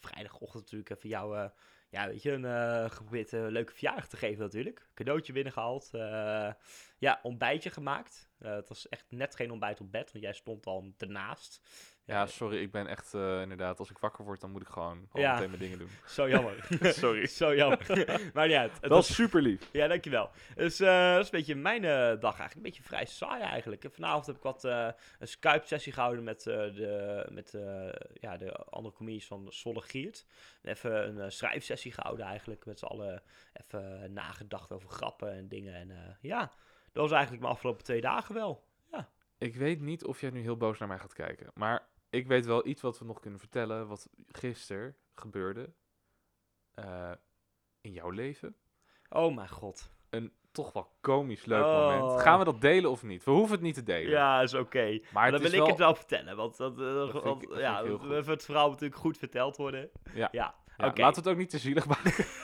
vrijdagochtend 0.00 0.62
natuurlijk 0.62 0.90
even 0.90 1.08
jou... 1.08 1.50
ja, 1.90 2.06
weet 2.06 2.22
je, 2.22 2.32
een 2.32 2.90
geprobeerd 2.90 3.32
een 3.32 3.50
leuke 3.50 3.72
verjaardag 3.72 4.08
te 4.08 4.16
geven 4.16 4.42
natuurlijk. 4.42 4.88
Cadeautje 4.94 5.32
binnengehaald. 5.32 5.90
eh 5.92 6.52
ja, 6.98 7.20
ontbijtje 7.22 7.70
gemaakt. 7.70 8.30
Het 8.38 8.68
was 8.68 8.88
echt 8.88 9.04
net 9.08 9.36
geen 9.36 9.50
ontbijt 9.50 9.80
op 9.80 9.92
bed, 9.92 10.12
want 10.12 10.24
jij 10.24 10.32
stond 10.32 10.66
al 10.66 10.94
ernaast. 10.98 11.60
Ja, 12.06 12.26
sorry, 12.26 12.56
ik 12.60 12.70
ben 12.70 12.86
echt 12.86 13.14
eh, 13.14 13.40
inderdaad, 13.40 13.78
als 13.78 13.90
ik 13.90 13.98
wakker 13.98 14.24
word, 14.24 14.40
dan 14.40 14.50
moet 14.50 14.62
ik 14.62 14.68
gewoon 14.68 15.08
al 15.12 15.20
Ja. 15.20 15.32
meteen 15.34 15.48
mijn 15.48 15.60
dingen 15.62 15.78
doen. 15.78 15.88
Zo 16.06 16.28
jammer. 16.28 16.66
Sorry. 16.80 17.26
Zo 17.26 17.54
jammer. 17.54 17.86
maar 18.34 18.46
niet 18.46 18.56
uit. 18.56 18.72
Het 18.72 18.80
Dat 18.82 18.90
was 18.90 19.08
is 19.08 19.14
super 19.14 19.42
lief. 19.42 19.68
Ja, 19.72 19.86
dankjewel. 19.88 20.30
Dus 20.54 20.80
eh, 20.80 21.10
dat 21.12 21.18
is 21.20 21.24
een 21.24 21.38
beetje 21.38 21.54
mijn 21.54 21.84
eh, 21.84 21.90
dag 21.90 22.22
eigenlijk. 22.22 22.54
Een 22.54 22.62
beetje 22.62 22.82
vrij 22.82 23.04
saai 23.06 23.42
eigenlijk. 23.42 23.84
En 23.84 23.92
vanavond 23.92 24.26
heb 24.26 24.36
ik 24.36 24.42
wat 24.42 24.64
eh, 24.64 24.88
een 25.18 25.28
Skype-sessie 25.28 25.92
gehouden 25.92 26.24
met, 26.24 26.46
eh, 26.46 26.54
de, 26.56 27.26
met 27.30 27.54
eh, 27.54 27.88
ja, 28.20 28.36
de 28.36 28.52
andere 28.54 28.94
comedies 28.94 29.26
van 29.26 29.46
Zolle 29.52 29.80
Giert. 29.82 30.26
En 30.62 30.70
even 30.70 31.08
een 31.08 31.20
eh, 31.20 31.30
schrijfsessie 31.30 31.92
gehouden 31.92 32.26
eigenlijk. 32.26 32.66
Met 32.66 32.78
z'n 32.78 32.84
allen 32.84 33.22
even 33.52 34.12
nagedacht 34.12 34.72
over 34.72 34.88
grappen 34.88 35.32
en 35.32 35.48
dingen. 35.48 35.74
En 35.74 35.90
eh, 35.90 35.96
ja, 36.20 36.40
dat 36.92 37.02
was 37.02 37.10
eigenlijk 37.12 37.40
mijn 37.42 37.54
afgelopen 37.54 37.84
twee 37.84 38.00
dagen 38.00 38.34
wel. 38.34 38.64
Ik 39.38 39.56
weet 39.56 39.80
niet 39.80 40.04
of 40.04 40.20
jij 40.20 40.30
nu 40.30 40.40
heel 40.40 40.56
boos 40.56 40.78
naar 40.78 40.88
mij 40.88 40.98
gaat 40.98 41.12
kijken, 41.12 41.50
maar 41.54 41.86
ik 42.14 42.26
weet 42.26 42.46
wel 42.46 42.66
iets 42.66 42.82
wat 42.82 42.98
we 42.98 43.04
nog 43.04 43.20
kunnen 43.20 43.38
vertellen, 43.40 43.86
wat 43.88 44.08
gisteren 44.28 44.96
gebeurde 45.14 45.72
eh, 46.74 47.12
in 47.80 47.92
jouw 47.92 48.10
leven. 48.10 48.56
Oh 49.08 49.34
mijn 49.34 49.48
god. 49.48 49.92
Een 50.10 50.32
toch 50.52 50.72
wel 50.72 50.96
komisch 51.00 51.44
leuk 51.44 51.64
Oh. 51.64 51.98
moment. 51.98 52.20
Gaan 52.20 52.38
we 52.38 52.44
dat 52.44 52.60
delen 52.60 52.90
of 52.90 53.02
niet? 53.02 53.24
We 53.24 53.30
hoeven 53.30 53.50
het 53.54 53.60
niet 53.64 53.74
te 53.74 53.82
delen. 53.82 54.10
Ja, 54.10 54.40
is 54.42 54.54
oké. 54.54 55.00
maar 55.12 55.30
dan 55.30 55.40
wil 55.40 55.50
wel... 55.50 55.62
ik 55.62 55.66
het 55.68 55.78
wel 55.78 55.94
vertellen. 55.94 56.36
Want 56.36 56.56
dat, 56.56 56.72
eh, 56.78 56.84
Dat 56.94 57.10
vind 57.10 57.22
want, 57.22 57.42
ik- 57.42 57.48
dat 57.48 57.58
ja, 57.58 57.84
het 58.24 58.44
verhaal 58.44 58.62
moet 58.64 58.72
natuurlijk 58.72 59.00
goed 59.00 59.18
verteld 59.18 59.56
worden. 59.56 59.90
Ja. 60.14 60.28
ja. 60.32 60.54
Laten 60.76 61.02
we 61.02 61.04
het 61.04 61.28
ook 61.28 61.36
niet 61.36 61.50
te 61.50 61.58
zielig 61.58 61.86
maken. 61.86 62.24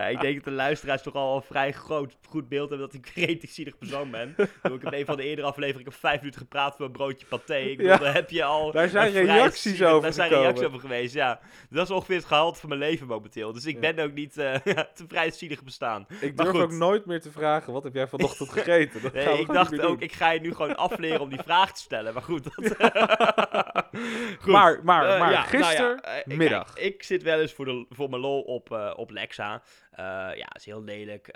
Nou, 0.00 0.10
ik 0.12 0.20
denk 0.20 0.34
dat 0.34 0.44
de 0.44 0.50
luisteraars 0.50 1.02
toch 1.02 1.14
al 1.14 1.36
een 1.36 1.42
vrij 1.42 1.72
groot, 1.72 2.16
goed 2.28 2.48
beeld 2.48 2.68
hebben 2.70 2.86
dat 2.90 2.96
ik 2.96 3.06
een 3.14 3.22
redelijk 3.24 3.52
zielig 3.52 3.78
persoon 3.78 4.10
ben. 4.10 4.34
Bedoel, 4.62 4.76
Ik 4.76 4.82
heb 4.84 4.92
een 4.92 5.04
van 5.04 5.16
de 5.16 5.22
eerdere 5.24 5.46
afleveringen 5.46 5.92
vijf 5.92 6.18
minuten 6.18 6.40
gepraat 6.40 6.76
voor 6.76 6.86
een 6.86 6.92
broodje 6.92 7.26
paté. 7.26 7.56
Ik 7.56 7.76
bedoel, 7.76 7.92
Ja. 7.92 7.98
daar 7.98 8.14
heb 8.14 8.30
je 8.30 8.44
al... 8.44 8.72
Daar 8.72 8.88
zijn 8.88 9.12
reacties 9.12 9.62
zielig- 9.62 9.88
over 9.88 10.02
Daar 10.02 10.12
zijn 10.12 10.26
gekomen. 10.28 10.46
reacties 10.48 10.68
over 10.68 10.80
geweest, 10.80 11.14
ja. 11.14 11.40
Dat 11.70 11.84
is 11.88 11.90
ongeveer 11.94 12.16
het 12.16 12.24
gehalte 12.24 12.60
van 12.60 12.68
mijn 12.68 12.80
leven 12.80 13.06
momenteel. 13.06 13.52
Dus 13.52 13.66
ik 13.66 13.74
Ja. 13.82 13.92
ben 13.92 14.04
ook 14.04 14.12
niet 14.12 14.36
eh 14.38 14.54
te 14.94 15.04
vrij 15.08 15.30
zielig 15.30 15.62
bestaan. 15.62 16.06
Ik 16.20 16.34
Maar 16.36 16.44
durf 16.44 16.56
goed. 16.56 16.64
ook 16.64 16.78
nooit 16.78 17.06
meer 17.06 17.20
te 17.20 17.30
vragen, 17.30 17.72
wat 17.72 17.82
heb 17.84 17.94
jij 17.94 18.06
vanochtend 18.08 18.50
gegeten? 18.58 19.02
Dat 19.02 19.12
Nee, 19.12 19.38
ik 19.40 19.46
dacht 19.52 19.72
ook, 19.74 19.80
doen. 19.80 20.00
ik 20.00 20.12
ga 20.12 20.30
je 20.30 20.40
nu 20.40 20.54
gewoon 20.54 20.76
afleren 20.76 21.20
om 21.20 21.28
die 21.28 21.40
vraag 21.44 21.72
te 21.72 21.80
stellen. 21.80 22.12
Maar 22.14 22.22
goed, 22.22 22.44
dat... 22.44 22.76
Goed. 24.38 24.46
Maar, 24.52 24.84
maar, 24.84 25.02
Eh, 25.02 25.08
maar, 25.08 25.18
nou 25.18 25.32
ja, 25.32 25.42
gistermiddag. 25.42 26.76
eh, 26.76 26.84
ik 26.84 27.02
zit 27.02 27.22
wel 27.22 27.40
eens 27.40 27.52
voor, 27.52 27.64
de, 27.64 27.86
voor 27.90 28.10
mijn 28.10 28.22
lol 28.22 28.40
op, 28.42 28.72
eh, 28.72 28.92
op 28.96 29.10
Lexa. 29.10 29.62
Eh, 29.90 30.04
ja, 30.34 30.54
is 30.54 30.64
heel 30.64 30.82
lelijk. 30.82 31.28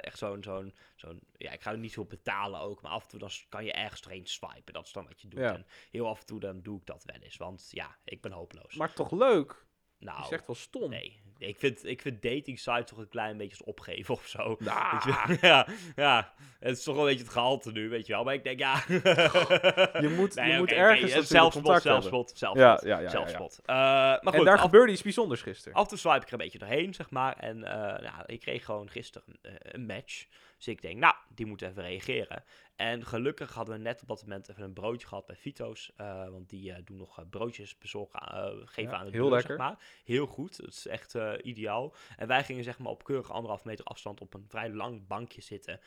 Echt 0.00 0.18
zo'n, 0.18 0.42
zo'n, 0.42 0.74
zo'n, 0.96 1.20
ja, 1.36 1.50
ik 1.52 1.62
ga 1.62 1.70
er 1.70 1.78
niet 1.78 1.92
veel 1.92 2.04
betalen 2.04 2.60
ook. 2.60 2.82
Maar 2.82 2.92
af 2.92 3.02
en 3.02 3.08
toe 3.08 3.18
dan 3.18 3.30
kan 3.48 3.64
je 3.64 3.72
ergens 3.72 4.00
doorheen 4.00 4.26
swipen. 4.26 4.72
Dat 4.72 4.86
is 4.86 4.92
dan 4.92 5.04
wat 5.06 5.20
je 5.20 5.28
doet. 5.28 5.40
Ja. 5.40 5.54
En 5.54 5.66
heel 5.90 6.08
af 6.08 6.20
en 6.20 6.26
toe 6.26 6.40
dan 6.40 6.60
doe 6.62 6.78
ik 6.78 6.86
dat 6.86 7.04
wel 7.06 7.22
eens. 7.22 7.36
Want 7.36 7.68
ja, 7.70 7.96
ik 8.04 8.20
ben 8.20 8.32
hopeloos. 8.32 8.74
Maar 8.74 8.92
toch 8.92 9.10
leuk? 9.10 9.64
Nou, 10.02 10.20
Je 10.20 10.26
zegt 10.26 10.46
wel 10.46 10.56
stom. 10.56 10.90
nee. 10.90 11.20
Ik 11.38 11.58
vind, 11.58 11.86
ik 11.86 12.00
vind 12.00 12.22
dating 12.22 12.58
sites 12.58 12.86
toch 12.86 12.98
een 12.98 13.08
klein 13.08 13.36
beetje 13.36 13.56
als 13.58 13.66
opgeven 13.66 14.14
of 14.14 14.26
zo. 14.26 14.56
Nou, 14.58 14.90
Weet 14.92 15.02
je? 15.04 15.38
ja, 15.46 15.66
ja, 15.96 16.32
het 16.60 16.76
is 16.78 16.84
toch 16.84 16.94
wel 16.94 17.04
een 17.04 17.10
beetje 17.10 17.24
het 17.24 17.32
gehalte 17.32 17.72
nu, 17.72 17.88
weet 17.88 18.06
je 18.06 18.12
wel. 18.12 18.24
Maar 18.24 18.34
ik 18.34 18.44
denk, 18.44 18.58
ja... 18.58 18.82
je 18.88 20.14
moet, 20.16 20.34
Nee, 20.34 20.52
je 20.52 20.58
moet 20.58 20.72
ergens 20.72 21.00
natuurlijk 21.00 21.28
zelfspot, 21.28 21.82
zelfspot, 21.82 22.32
zelfspot, 22.34 22.60
Ja, 22.60 22.80
ja, 22.82 22.96
ja, 22.96 22.96
ja, 22.96 23.00
ja. 23.02 23.10
zelfspot. 23.10 23.60
Eh, 23.64 23.74
maar 23.74 24.20
goed, 24.22 24.34
en 24.34 24.44
daar 24.44 24.56
af, 24.56 24.60
gebeurde 24.60 24.92
iets 24.92 25.02
bijzonders 25.02 25.42
gisteren. 25.42 25.76
af 25.76 25.82
en 25.82 25.88
toe 25.88 25.98
swipe 25.98 26.16
ik 26.16 26.26
er 26.26 26.32
een 26.32 26.38
beetje 26.38 26.58
doorheen, 26.58 26.94
zeg 26.94 27.10
maar. 27.10 27.36
En 27.36 27.64
eh, 27.64 28.02
ja, 28.02 28.26
ik 28.26 28.40
kreeg 28.40 28.64
gewoon 28.64 28.90
gisteren 28.90 29.38
eh, 29.42 29.52
een 29.60 29.86
match. 29.86 30.26
Dus 30.56 30.68
ik 30.68 30.82
denk, 30.82 30.98
nou, 30.98 31.14
die 31.34 31.46
moet 31.46 31.62
even 31.62 31.82
reageren. 31.82 32.44
En 32.82 33.06
gelukkig 33.06 33.54
hadden 33.54 33.74
we 33.74 33.80
net 33.80 34.02
op 34.02 34.08
dat 34.08 34.22
moment 34.22 34.48
even 34.48 34.62
een 34.62 34.72
broodje 34.72 35.06
gehad 35.06 35.26
bij 35.26 35.36
Vito's. 35.36 35.92
eh, 35.96 36.28
want 36.28 36.48
die 36.48 36.72
eh, 36.72 36.84
doen 36.84 36.96
nog 36.96 37.18
eh, 37.18 37.24
broodjes 37.30 37.78
bezorgen, 37.78 38.20
geven 38.68 38.92
Ja, 38.92 38.98
aan 38.98 39.04
de 39.04 39.10
heel 39.10 39.22
deur, 39.22 39.30
lekker. 39.30 39.56
zeg 39.56 39.66
maar. 39.66 39.78
Heel 40.04 40.26
goed, 40.26 40.56
het 40.56 40.66
is 40.66 40.86
echt 40.86 41.14
ideaal. 41.42 41.94
En 42.16 42.26
wij 42.26 42.44
gingen 42.44 42.64
zeg 42.64 42.78
maar 42.78 42.92
op 42.92 43.04
keurig 43.04 43.30
anderhalf 43.30 43.64
meter 43.64 43.84
afstand 43.84 44.20
op 44.20 44.34
een 44.34 44.44
vrij 44.48 44.70
lang 44.70 45.06
bankje 45.06 45.40
zitten 45.40 45.80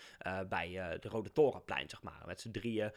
bij 0.49 0.97
de 0.99 1.09
Rode 1.09 1.31
Torenplein, 1.31 1.89
zeg 1.89 2.01
maar. 2.03 2.23
Met 2.25 2.41
z'n 2.41 2.51
drieën. 2.51 2.91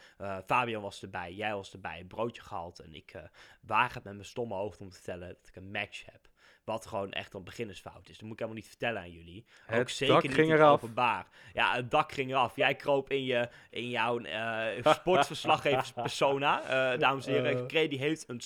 Fabian 0.45 0.81
was 0.81 1.01
erbij, 1.01 1.33
jij 1.33 1.55
was 1.55 1.73
erbij, 1.73 1.99
een 1.99 2.07
broodje 2.07 2.41
gehaald. 2.41 2.79
En 2.79 2.93
ik 2.93 3.21
waag 3.61 3.93
het 3.93 4.03
met 4.03 4.13
mijn 4.13 4.25
stomme 4.25 4.55
hoofd 4.55 4.81
om 4.81 4.89
te 4.89 4.95
vertellen 4.95 5.27
dat 5.27 5.47
ik 5.47 5.55
een 5.55 5.71
match 5.71 6.05
heb. 6.05 6.28
Wat 6.69 6.85
gewoon 6.85 7.11
echt 7.11 7.33
een 7.33 7.43
beginnersfout 7.43 8.09
is. 8.09 8.13
Dat 8.17 8.21
moet 8.21 8.31
ik 8.33 8.39
helemaal 8.39 8.59
niet 8.61 8.67
vertellen 8.69 9.01
aan 9.01 9.11
jullie. 9.11 9.45
Ook 9.69 9.75
Het 9.75 9.91
zeker 9.91 10.13
dak 10.13 10.23
niet 10.23 10.33
ging 10.33 10.51
eraf. 10.51 10.71
openbaar. 10.71 11.27
Ja, 11.53 11.75
het 11.75 11.91
dak 11.91 12.11
ging 12.11 12.29
eraf. 12.31 12.55
Jij 12.55 12.75
kroop 12.75 13.09
in, 13.09 13.23
je, 13.25 13.49
in 13.69 13.89
jouw 13.89 14.19
eh 14.19 14.93
sportverslaggeverspersona. 14.93 16.61
Eh 16.93 16.99
dames 16.99 17.25
en 17.27 17.33
heren, 17.33 17.57
Eh. 17.59 17.65
Credi 17.65 17.97
heeft 17.97 18.29
een 18.29 18.41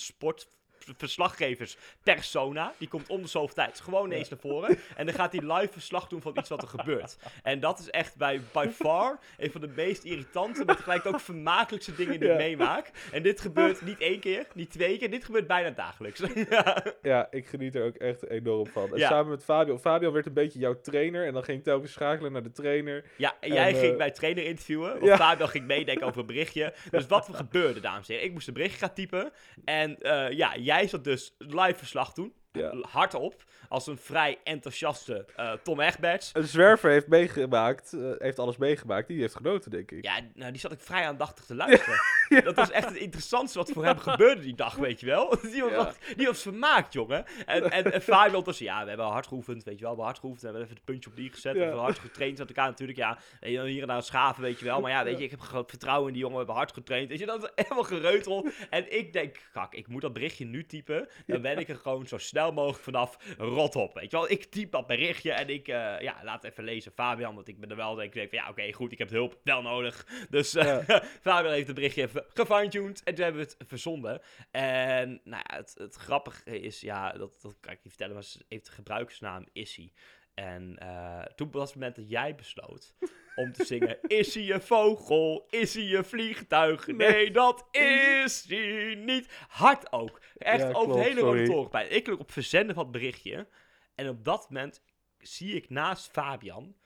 sportverslaggeverspersona. 0.84 2.72
Die 2.78 2.88
komt 2.88 3.08
om 3.08 3.22
de 3.22 3.28
zoveel 3.28 3.54
tijd 3.54 3.80
gewoon 3.80 4.10
eens 4.10 4.28
naar 4.28 4.38
voren. 4.38 4.78
En 4.96 5.06
dan 5.06 5.14
gaat 5.14 5.32
hij 5.32 5.52
live 5.52 5.72
verslag 5.72 6.08
doen 6.08 6.22
van 6.22 6.32
iets 6.38 6.48
wat 6.48 6.62
er 6.62 6.68
gebeurt. 6.68 7.16
En 7.42 7.60
dat 7.60 7.78
is 7.78 7.90
echt 7.90 8.16
bij 8.16 8.40
by 8.52 8.68
far 8.74 9.18
een 9.38 9.50
van 9.50 9.60
de 9.60 9.68
meest 9.76 10.04
irritante, 10.04 10.64
maar 10.64 10.76
tegelijk 10.76 11.06
ook 11.06 11.20
vermakelijkste 11.20 11.94
dingen 11.94 12.20
die 12.20 12.30
ik 12.30 12.36
meemaak. 12.36 12.90
En 13.12 13.22
dit 13.22 13.40
gebeurt 13.40 13.82
niet 13.82 13.98
één 13.98 14.20
keer, 14.20 14.46
niet 14.54 14.70
twee 14.70 14.98
keer. 14.98 15.10
Dit 15.10 15.24
gebeurt 15.24 15.46
bijna 15.46 15.70
dagelijks. 15.70 16.22
ja. 16.50 16.84
Ja, 17.02 17.26
ik 17.30 17.46
geniet 17.46 17.74
er 17.74 17.84
ook 17.84 17.96
echt 17.96 18.28
enorm 18.28 18.66
van. 18.66 18.94
En 18.94 19.00
samen 19.00 19.30
met 19.30 19.44
Fabio. 19.44 19.78
Fabio 19.78 20.12
werd 20.12 20.26
een 20.26 20.32
beetje 20.32 20.58
jouw 20.58 20.80
trainer. 20.80 21.26
En 21.26 21.32
dan 21.32 21.44
ging 21.44 21.58
ik 21.58 21.64
telkens 21.64 21.92
schakelen 21.92 22.32
naar 22.32 22.42
de 22.42 22.52
trainer. 22.52 23.04
Ja, 23.16 23.36
en 23.40 23.52
jij 23.52 23.72
eh, 23.72 23.78
ging 23.78 23.96
bij 23.96 24.10
trainer 24.10 24.44
interviewen. 24.44 25.02
Of. 25.02 25.16
Fabio 25.16 25.46
ging 25.46 25.66
meedenken 25.66 26.06
over 26.06 26.20
een 26.20 26.26
berichtje. 26.26 26.74
Dus 26.90 27.06
wat 27.06 27.28
er 27.28 27.34
gebeurde, 27.34 27.80
dames 27.80 28.08
en 28.08 28.12
heren. 28.12 28.28
Ik 28.28 28.32
moest 28.32 28.48
een 28.48 28.54
berichtje 28.54 28.78
gaan 28.78 28.94
typen. 28.94 29.32
En 29.64 29.98
eh, 30.00 30.30
ja, 30.30 30.56
jij 30.56 30.73
zat 30.82 31.04
dus 31.04 31.34
live 31.38 31.78
verslag 31.78 32.12
doen. 32.12 32.32
Ja. 32.58 32.74
hardop. 32.90 33.42
Als 33.68 33.86
een 33.86 33.96
vrij 33.98 34.38
enthousiaste 34.44 35.24
eh, 35.36 35.52
Tom 35.62 35.80
Egberts. 35.80 36.30
Een 36.32 36.44
zwerver 36.46 36.90
heeft 36.90 37.06
meegemaakt, 37.06 37.92
eh, 37.92 38.10
heeft 38.18 38.38
alles 38.38 38.56
meegemaakt. 38.56 39.08
Die 39.08 39.20
heeft 39.20 39.36
genoten, 39.36 39.70
denk 39.70 39.90
ik. 39.90 40.04
Ja, 40.04 40.20
nou, 40.34 40.50
die 40.50 40.60
zat 40.60 40.72
ik 40.72 40.80
vrij 40.80 41.06
aandachtig 41.06 41.44
te 41.44 41.54
luisteren. 41.54 41.98
Dat 42.44 42.54
was 42.54 42.70
echt 42.70 42.88
het 42.88 42.96
interessantste 42.96 43.58
wat 43.58 43.70
voor 43.70 43.84
hem 43.84 43.98
gebeurde 43.98 44.40
die 44.42 44.54
dag, 44.54 44.74
weet 44.74 45.00
je 45.00 45.06
wel. 45.06 45.36
Die 45.52 45.62
was, 45.62 45.70
Ja. 45.72 45.92
die 46.16 46.26
was 46.26 46.42
vermaakt, 46.42 46.92
jongen. 46.92 47.24
En, 47.46 47.70
en, 47.70 47.92
en 47.92 48.42
was, 48.44 48.58
ja, 48.58 48.82
we 48.82 48.88
hebben 48.88 49.06
hard 49.06 49.26
geoefend, 49.26 49.64
weet 49.64 49.78
je 49.78 49.84
wel. 49.84 49.96
We 49.96 49.96
hebben 49.96 50.04
hard 50.04 50.18
geoefend, 50.18 50.40
we 50.42 50.46
hebben 50.46 50.64
even 50.64 50.76
het 50.76 50.84
puntje 50.84 51.10
op 51.10 51.16
die 51.16 51.30
gezet. 51.30 51.52
We 51.54 51.60
hebben 51.60 51.80
hard 51.80 51.98
getraind 51.98 52.38
met 52.38 52.48
elkaar 52.48 52.68
natuurlijk, 52.68 52.98
ja. 52.98 53.18
En 53.40 53.64
hier 53.64 53.82
en 53.82 53.88
daar 53.88 54.02
schaven, 54.02 54.42
weet 54.42 54.58
je 54.58 54.64
wel. 54.64 54.80
Maar 54.80 54.90
ja, 54.90 55.04
weet 55.04 55.18
je, 55.18 55.24
ik 55.24 55.30
heb 55.30 55.40
groot 55.40 55.70
vertrouwen 55.70 56.06
in 56.06 56.12
die 56.12 56.22
jongen, 56.22 56.38
we 56.38 56.44
hebben 56.44 56.62
hard 56.62 56.72
getraind. 56.74 57.08
Weet 57.08 57.18
je, 57.18 57.26
dat 57.26 57.42
is 57.42 57.50
helemaal 57.64 57.84
gereutel. 57.84 58.46
En 58.70 58.96
ik 58.98 59.12
denk, 59.12 59.36
kak, 59.52 59.74
ik 59.74 59.88
moet 59.88 60.02
dat 60.02 60.12
berichtje 60.12 60.44
nu 60.44 60.66
typen. 60.66 61.08
Dan 61.26 61.42
ben 61.42 61.58
ik 61.58 61.68
er 61.68 61.76
gewoon 61.76 62.06
zo 62.06 62.18
snel 62.18 62.43
mogelijk 62.52 62.82
vanaf 62.82 63.34
rot 63.38 63.76
op, 63.76 63.94
weet 63.94 64.10
je 64.10 64.16
wel. 64.16 64.30
Ik 64.30 64.44
typ 64.44 64.70
dat 64.70 64.86
berichtje 64.86 65.32
en 65.32 65.48
ik, 65.48 65.68
eh, 65.68 66.00
ja, 66.00 66.20
laat 66.22 66.44
even 66.44 66.64
lezen 66.64 66.92
Fabian. 66.92 67.34
Want 67.34 67.48
ik 67.48 67.60
ben 67.60 67.70
er 67.70 67.76
wel, 67.76 67.94
denk 67.94 68.08
ik, 68.08 68.14
denk 68.14 68.28
van, 68.28 68.38
ja, 68.38 68.48
oké, 68.48 68.72
goed, 68.72 68.92
ik 68.92 68.98
heb 68.98 69.10
hulp 69.10 69.40
wel 69.44 69.62
nodig. 69.62 70.06
Dus 70.30 70.54
eh, 70.54 70.78
Fabian 71.22 71.52
heeft 71.52 71.66
het 71.66 71.76
berichtje 71.76 72.02
even 72.02 72.24
gefine-tuned 72.28 73.02
en 73.02 73.14
toen 73.14 73.24
hebben 73.24 73.42
we 73.42 73.54
het 73.58 73.68
verzonden. 73.68 74.20
En 74.50 75.20
nou 75.24 75.42
ja, 75.48 75.56
het, 75.56 75.74
het 75.78 75.94
grappige 75.94 76.60
is, 76.60 76.80
ja, 76.80 77.12
dat, 77.12 77.42
dat 77.42 77.56
kan 77.60 77.72
ik 77.72 77.78
niet 77.82 77.92
vertellen, 77.92 78.14
maar 78.14 78.24
ze 78.24 78.44
heeft 78.48 78.66
de 78.66 78.72
gebruikersnaam 78.72 79.46
Issy. 79.52 79.90
En 80.34 80.78
eh, 80.78 81.22
toen 81.22 81.50
was 81.50 81.68
het 81.68 81.74
moment 81.78 81.96
dat 81.96 82.08
jij 82.10 82.34
besloot 82.34 82.94
om 83.34 83.52
te 83.52 83.64
zingen: 83.64 83.98
Is 84.20 84.34
hij 84.34 84.50
een 84.50 84.62
vogel? 84.62 85.46
Is 85.50 85.74
hij 85.74 85.94
een 85.94 86.04
vliegtuig? 86.04 86.86
Nee, 86.86 87.30
dat 87.30 87.66
is 87.70 88.44
hij 88.48 88.94
niet. 88.94 89.44
Hard 89.48 89.92
ook. 89.92 90.20
Echt 90.36 90.62
Ja, 90.62 90.72
over 90.72 90.92
de 90.94 91.00
hele 91.02 91.20
rode 91.20 91.36
sorry. 91.36 91.44
torenpijn. 91.44 91.90
Ik 91.92 92.04
klik 92.04 92.18
op 92.18 92.32
verzenden 92.32 92.74
van 92.74 92.82
het 92.84 92.92
berichtje. 92.92 93.48
En 93.94 94.08
op 94.08 94.24
dat 94.24 94.46
moment 94.50 94.82
zie 95.18 95.54
ik 95.54 95.70
naast 95.70 96.10
Fabian 96.10 96.76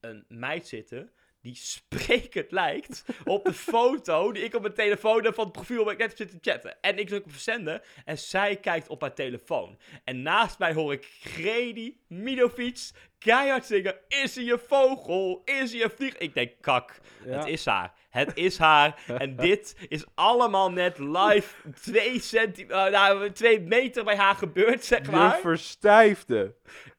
een 0.00 0.24
meid 0.28 0.66
zitten 0.66 1.12
die 1.42 1.54
sprekend 1.54 2.50
lijkt 2.50 3.04
op 3.24 3.44
de 3.44 3.52
foto 3.52 4.32
die 4.32 4.42
ik 4.44 4.54
op 4.54 4.62
mijn 4.62 4.74
telefoon 4.74 5.24
heb 5.24 5.34
van 5.34 5.44
het 5.44 5.52
profiel 5.52 5.84
waar 5.84 5.92
ik 5.92 5.98
net 5.98 6.08
heb 6.08 6.16
zitten 6.16 6.38
chatten. 6.52 6.76
En 6.80 6.98
ik 6.98 7.08
druk 7.08 7.24
op 7.24 7.30
verzenden 7.32 7.82
en 8.04 8.18
zij 8.18 8.56
kijkt 8.56 8.88
op 8.88 9.00
haar 9.00 9.14
telefoon. 9.14 9.78
En 10.04 10.22
naast 10.22 10.58
mij 10.58 10.72
hoor 10.72 10.92
ik 10.92 11.08
Gredi 11.20 12.00
Midovic 12.08 12.90
keihard 13.18 13.66
zingen, 13.66 13.96
is 14.08 14.34
hij 14.34 14.48
een 14.50 14.60
vogel? 14.66 15.42
Is 15.44 15.72
hij 15.72 15.82
een 15.82 15.90
vlieg? 15.90 16.16
Ik 16.16 16.34
denk, 16.34 16.52
kak, 16.60 16.98
Ja. 17.24 17.38
het 17.38 17.46
is 17.46 17.64
haar. 17.64 17.92
Het 18.10 18.30
is 18.34 18.58
haar. 18.58 19.02
En 19.18 19.36
dit 19.46 19.76
is 19.88 20.04
allemaal 20.14 20.70
net 20.70 20.98
live 20.98 21.54
twee, 21.82 22.20
centi 22.20 22.64
nou, 22.64 23.32
twee 23.32 23.60
meter 23.60 24.04
bij 24.04 24.16
haar 24.16 24.34
gebeurd, 24.34 24.84
zeg 24.84 25.04
Je 25.06 25.10
maar. 25.10 25.38
verstijfde. 25.38 26.54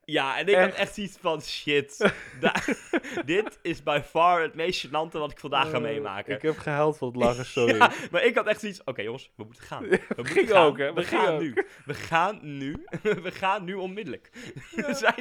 Ja, 0.09 0.37
en 0.37 0.47
ik 0.47 0.55
had 0.55 0.73
Echt? 0.73 0.97
iets 0.97 1.17
van 1.21 1.41
shit. 1.41 2.11
dit 3.25 3.59
is 3.61 3.83
by 3.83 3.99
far 4.09 4.41
het 4.41 4.55
meest 4.55 4.87
gênante 4.87 5.11
wat 5.11 5.31
ik 5.31 5.39
vandaag 5.39 5.69
ga 5.69 5.75
Eh, 5.75 5.81
meemaken. 5.81 6.35
Ik 6.35 6.41
heb 6.41 6.57
gehuild 6.57 6.97
van 6.97 7.07
het 7.07 7.17
lachen, 7.17 7.45
sorry. 7.59 7.75
Ja, 7.75 7.91
maar 8.11 8.23
ik 8.23 8.35
had 8.35 8.47
echt 8.47 8.59
zoiets. 8.59 8.81
Oké, 8.85 9.01
jongens, 9.01 9.31
we 9.35 9.43
moeten 9.43 9.63
gaan. 9.63 9.83
We 9.89 9.99
moeten 10.17 10.47
gaan. 10.47 10.65
ook, 10.65 10.77
hè? 10.77 10.93
We 10.93 11.03
gaan 11.03 11.33
ook. 11.33 11.41
nu. 11.41 11.53
We 11.85 11.93
gaan 11.93 12.39
nu. 12.41 12.85
We 13.01 13.31
gaan 13.31 13.63
nu 13.63 13.73
onmiddellijk. 13.73 14.29
Zij. 14.91 15.13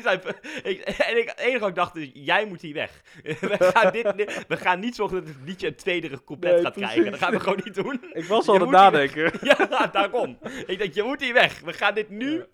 Ik, 0.62 0.80
en 0.80 1.18
ik, 1.18 1.28
het 1.28 1.38
enige 1.38 1.58
wat 1.58 1.68
ik 1.68 1.74
dacht 1.74 1.96
is: 1.96 2.10
jij 2.12 2.46
moet 2.46 2.60
hier 2.60 2.74
weg. 2.74 3.02
We 3.22 3.56
gaan, 3.74 3.92
dit, 3.92 4.44
we 4.48 4.56
gaan 4.56 4.80
niet 4.80 4.94
zorgen 4.94 5.16
dat 5.16 5.26
het 5.28 5.36
liedje 5.44 5.66
een 5.66 5.74
tweede 5.76 6.24
couplet 6.24 6.52
Nee, 6.52 6.62
gaat 6.62 6.72
precies. 6.72 6.90
krijgen. 6.90 7.10
Dat 7.12 7.20
gaan 7.20 7.32
we 7.32 7.40
gewoon 7.40 7.60
niet 7.64 7.74
doen. 7.74 8.00
Ik 8.12 8.24
was 8.24 8.48
al 8.48 8.54
aan 8.54 8.60
het 8.60 8.70
nadenken. 8.70 9.32
Ja, 9.42 9.86
daarom. 9.92 10.38
Ik 10.66 10.78
denk, 10.78 10.94
je 10.94 11.02
moet 11.02 11.20
hier 11.20 11.32
weg. 11.34 11.60
We 11.60 11.72
gaan 11.72 11.94
dit 11.94 12.08
nu 12.10 12.44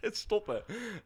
stoppen. 0.00 0.62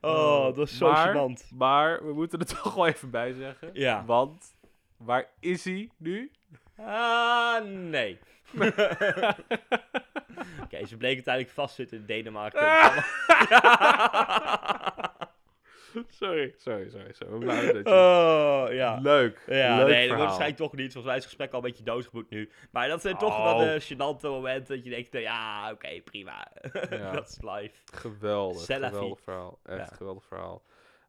Oh, 0.09 0.57
dat 0.57 0.69
is 0.69 0.77
zo 0.77 0.91
maar, 0.91 1.15
gênant. 1.15 1.49
Maar 1.55 2.07
we 2.07 2.13
moeten 2.13 2.39
er 2.39 2.47
toch 2.63 2.75
wel 2.75 2.87
even 2.87 3.11
bij 3.11 3.33
zeggen. 3.33 3.71
Ja. 3.73 4.05
Want, 4.05 4.55
waar 4.97 5.27
is 5.41 5.65
hij 5.65 5.91
nu? 5.97 6.31
Ah, 6.77 7.65
nee. 7.65 8.19
Oké, 10.63 10.87
ze 10.87 10.97
bleken 10.97 11.25
uiteindelijk 11.25 11.55
vastzitten 11.55 11.99
in 11.99 12.07
Denemarken. 12.07 12.61
sorry, 16.09 16.55
sorry, 16.57 16.91
sorry. 16.91 17.13
sorry. 17.13 17.47
Dat 17.47 17.63
je... 17.65 17.83
oh, 17.91 18.67
ja. 18.75 18.99
Leuk. 19.03 19.43
Ja, 19.47 19.77
Leuk 19.77 19.87
nee, 19.89 20.09
dat 20.09 20.17
wordt 20.17 20.35
zijn 20.35 20.55
toch 20.55 20.73
niet. 20.73 20.93
Volgens 20.93 21.05
mij 21.05 21.17
is 21.17 21.21
het 21.25 21.29
gesprek 21.33 21.53
al 21.53 21.59
een 21.59 21.65
beetje 21.69 21.85
doodgeboet 21.85 22.31
nu. 22.31 22.51
Maar 22.71 22.89
dat 22.89 23.01
zijn 23.01 23.17
toch 23.19 23.39
Oh. 23.39 23.45
wel 23.45 23.59
de 23.59 23.81
gênante 23.83 24.21
momenten 24.23 24.75
dat 24.77 24.85
je 24.85 24.91
denkt, 24.91 25.13
nou 25.13 25.25
ja, 25.25 25.71
oké, 25.73 26.01
prima. 26.01 26.49
Ja. 26.91 27.13
dat 27.13 27.29
is 27.29 27.39
live. 27.41 27.75
Geweldig, 27.95 28.69
la 28.69 28.89
geweldig 28.89 29.21
verhaal. 29.21 29.59
Echt 29.65 29.91
Ja. 29.91 29.97
geweldig 29.97 30.25
verhaal. 30.25 30.63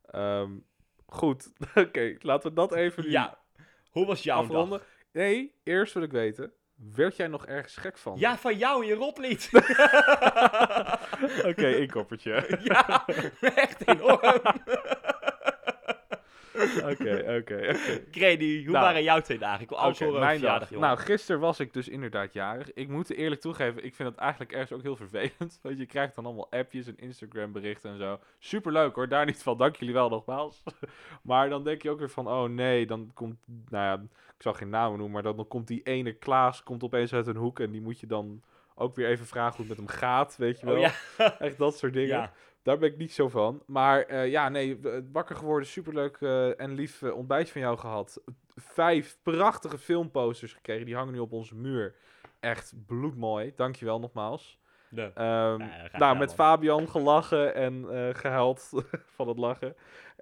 Ehm, 0.06 0.52
goed, 1.06 1.52
oké, 1.76 2.16
laten 2.20 2.50
we 2.50 2.56
dat 2.56 2.74
even 2.74 3.04
nu 3.04 3.10
Ja. 3.12 3.38
Hoe 3.90 4.06
was 4.06 4.24
jouw 4.24 4.40
afronden. 4.42 4.70
dag? 4.80 4.88
Nee, 5.12 5.54
eerst 5.64 5.94
wil 5.94 6.04
ik 6.04 6.12
weten, 6.12 6.54
werd 6.96 7.16
jij 7.16 7.28
nog 7.28 7.46
ergens 7.46 7.76
gek 7.76 7.98
van? 7.98 8.20
Ja, 8.20 8.38
van 8.38 8.58
jou 8.58 8.82
en 8.82 8.88
je 8.88 8.94
roplied. 8.96 9.50
Oké, 11.50 11.68
inkoppertje. 11.76 12.60
ja, 12.64 13.06
echt 13.40 13.88
enorm. 13.88 14.42
Oké, 16.60 16.90
oké, 16.92 17.36
oké. 17.38 17.74
Grady, 18.12 18.64
hoe 18.64 18.72
Nou. 18.74 18.86
waren 18.86 19.04
jouw 19.04 19.22
twee 19.22 19.38
dagen? 19.38 19.62
Ik 19.62 19.70
wil 19.70 19.78
alles 19.78 20.02
over 20.02 20.20
mijn 20.20 20.40
verjaardag. 20.40 20.70
Nou, 20.72 20.98
gisteren 20.98 21.42
was 21.42 21.60
ik 21.60 21.74
dus 21.74 21.88
inderdaad 21.88 22.34
jarig. 22.34 22.74
Ik 22.74 22.88
moet 22.88 23.10
eerlijk 23.10 23.42
toegeven, 23.42 23.84
ik 23.86 23.96
vind 23.96 24.10
het 24.10 24.18
eigenlijk 24.18 24.52
ergens 24.52 24.72
ook 24.72 24.82
heel 24.82 24.96
vervelend. 24.96 25.60
Want 25.62 25.78
je 25.78 25.86
krijgt 25.86 26.16
dan 26.16 26.26
allemaal 26.26 26.52
appjes 26.52 26.88
en 26.88 26.98
Instagram 26.98 27.52
berichten 27.52 27.92
en 27.92 27.98
zo. 27.98 28.20
Superleuk 28.40 28.96
hoor, 28.96 29.08
daar 29.08 29.26
niet 29.26 29.44
van. 29.44 29.58
Dank 29.58 29.76
jullie 29.76 29.94
wel 29.94 30.10
nogmaals. 30.10 30.64
maar 31.24 31.50
dan 31.50 31.64
denk 31.64 31.82
je 31.82 31.90
ook 31.90 32.00
weer 32.00 32.10
van, 32.10 32.28
oh 32.28 32.50
nee, 32.50 32.86
dan 32.86 33.12
komt, 33.14 33.38
nou 33.70 33.84
ja, 33.86 34.08
ik 34.40 34.46
zal 34.46 34.54
geen 34.54 34.70
namen 34.70 34.92
noemen, 34.98 35.12
maar 35.14 35.24
dan, 35.24 35.36
dan 35.36 35.48
komt 35.48 35.68
die 35.68 35.84
ene 35.84 36.14
Klaas 36.14 36.64
komt 36.64 36.84
opeens 36.84 37.14
uit 37.14 37.28
een 37.28 37.36
hoek 37.36 37.60
en 37.60 37.72
die 37.72 37.82
moet 37.82 38.00
je 38.00 38.08
dan 38.08 38.44
ook 38.76 38.96
weer 38.96 39.08
even 39.08 39.26
vragen 39.26 39.58
hoe 39.58 39.66
het 39.66 39.78
met 39.78 39.78
hem 39.90 39.98
gaat, 40.00 40.36
weet 40.38 40.60
je 40.60 40.66
wel. 40.66 40.76
oh 40.76 40.82
ja. 41.18 41.38
Echt 41.40 41.58
dat 41.58 41.78
soort 41.78 41.94
dingen. 41.94 42.08
ja. 42.16 42.34
Daar 42.62 42.78
ben 42.78 42.90
ik 42.90 42.98
niet 42.98 43.14
zo 43.14 43.30
van. 43.30 43.64
Maar 43.66 44.02
eh, 44.02 44.28
ja, 44.30 44.50
nee, 44.50 44.78
w- 44.82 45.00
wakker 45.12 45.36
geworden, 45.36 45.68
superleuk 45.68 46.18
eh, 46.22 46.60
en 46.60 46.74
lief 46.74 47.02
eh, 47.02 47.16
ontbijtje 47.16 47.52
van 47.52 47.62
jou 47.62 47.78
gehad. 47.78 48.22
Vijf 48.56 49.18
prachtige 49.24 49.78
filmposters 49.78 50.54
gekregen, 50.54 50.86
die 50.86 50.96
hangen 50.96 51.14
nu 51.14 51.20
op 51.20 51.32
onze 51.32 51.56
muur. 51.56 51.96
Echt 52.40 52.74
bloedmooi, 52.86 53.54
dankjewel 53.56 54.00
nogmaals. 54.00 54.60
De. 54.90 55.02
Ehm, 55.02 55.60
Ja, 55.60 55.68
graag 55.68 56.00
nou, 56.00 56.18
met. 56.18 56.34
Fabian 56.34 56.90
gelachen 56.90 57.56
en 57.56 57.86
eh, 57.90 58.16
gehuild 58.16 58.70
van 59.16 59.28
het 59.28 59.38
lachen. 59.38 59.76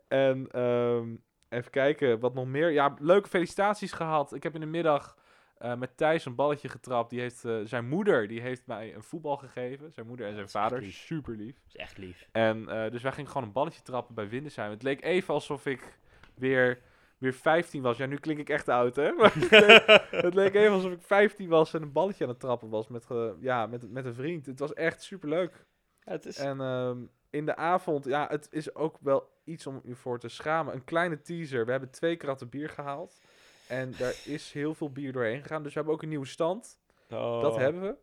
En 0.07 0.47
ehm, 0.51 1.15
even 1.49 1.71
kijken, 1.71 2.19
wat 2.19 2.33
nog 2.33 2.45
meer. 2.45 2.69
Ja, 2.69 2.95
leuke 2.99 3.29
felicitaties 3.29 3.91
gehad. 3.91 4.33
Ik 4.33 4.43
heb 4.43 4.53
in 4.53 4.59
de 4.59 4.65
middag 4.65 5.17
eh, 5.57 5.75
met 5.75 5.97
Thijs 5.97 6.25
een 6.25 6.35
balletje 6.35 6.69
getrapt. 6.69 7.09
Die 7.09 7.19
heeft, 7.19 7.45
eh, 7.45 7.59
zijn 7.63 7.87
moeder 7.87 8.27
die 8.27 8.41
heeft 8.41 8.65
mij 8.65 8.95
een 8.95 9.03
voetbal 9.03 9.37
gegeven. 9.37 9.93
Zijn 9.93 10.07
moeder 10.07 10.27
en 10.27 10.33
zijn 10.33 10.49
vader. 10.49 10.81
lief. 10.81 10.95
Super 10.95 11.35
lief. 11.35 11.55
Dat 11.55 11.67
is 11.67 11.75
echt 11.75 11.97
lief. 11.97 12.27
En 12.31 12.69
eh, 12.69 12.91
dus 12.91 13.01
wij 13.01 13.11
gingen 13.11 13.31
gewoon 13.31 13.47
een 13.47 13.53
balletje 13.53 13.81
trappen 13.81 14.15
bij 14.15 14.29
Windesheim. 14.29 14.71
Het 14.71 14.83
leek 14.83 15.03
even 15.03 15.33
alsof 15.33 15.65
ik 15.65 15.99
weer, 16.35 16.81
weer 17.17 17.33
15 17.33 17.81
was. 17.81 17.97
Ja, 17.97 18.05
nu 18.05 18.17
klink 18.17 18.39
ik 18.39 18.49
echt 18.49 18.69
oud, 18.69 18.95
hè? 18.95 19.11
Maar 19.17 19.33
het, 19.33 19.51
leek, 19.51 20.07
het 20.11 20.33
leek 20.33 20.53
even 20.53 20.73
alsof 20.73 20.91
ik 20.91 21.01
15 21.01 21.49
was 21.49 21.73
en 21.73 21.81
een 21.81 21.91
balletje 21.91 22.23
aan 22.23 22.29
het 22.29 22.39
trappen 22.39 22.69
was 22.69 22.87
met, 22.87 23.07
ja, 23.39 23.65
met, 23.65 23.91
met 23.91 24.05
een 24.05 24.13
vriend. 24.13 24.45
Het 24.45 24.59
was 24.59 24.73
echt 24.73 25.01
super 25.03 25.29
leuk. 25.29 25.65
Ja, 25.99 26.11
het 26.11 26.25
is... 26.25 26.37
En 26.37 26.61
ehm, 26.61 26.97
in 27.29 27.45
de 27.45 27.55
avond, 27.55 28.05
ja, 28.05 28.27
het 28.29 28.47
is 28.51 28.75
ook 28.75 28.97
wel 29.01 29.29
iets 29.47 29.67
om 29.67 29.81
je 29.83 29.95
voor 29.95 30.19
te 30.19 30.27
schamen. 30.29 30.73
Een 30.73 30.83
kleine 30.83 31.21
teaser. 31.21 31.65
We 31.65 31.71
hebben 31.71 31.89
twee 31.91 32.15
kratten 32.15 32.49
bier 32.49 32.69
gehaald. 32.69 33.19
En 33.67 33.93
daar 33.97 34.15
is 34.35 34.51
heel 34.51 34.73
veel 34.73 34.91
bier 34.91 35.11
doorheen 35.11 35.41
gegaan. 35.41 35.63
Dus 35.63 35.71
we 35.73 35.77
hebben 35.79 35.93
ook 35.95 36.01
een 36.03 36.09
nieuwe 36.09 36.25
stand. 36.25 36.79
Dat 37.07 37.43
Oh. 37.53 37.57
hebben 37.57 37.81
we. 37.81 37.95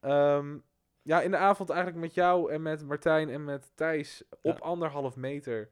Ehm, 0.00 0.58
ja, 1.02 1.20
in 1.20 1.30
de 1.30 1.36
avond 1.36 1.70
eigenlijk 1.70 2.00
met 2.00 2.14
jou 2.14 2.52
en 2.52 2.62
met 2.62 2.84
Martijn 2.86 3.28
en 3.30 3.44
met 3.44 3.72
Thijs 3.74 4.22
op 4.30 4.58
Ja. 4.58 4.64
anderhalf 4.64 5.16
meter. 5.16 5.68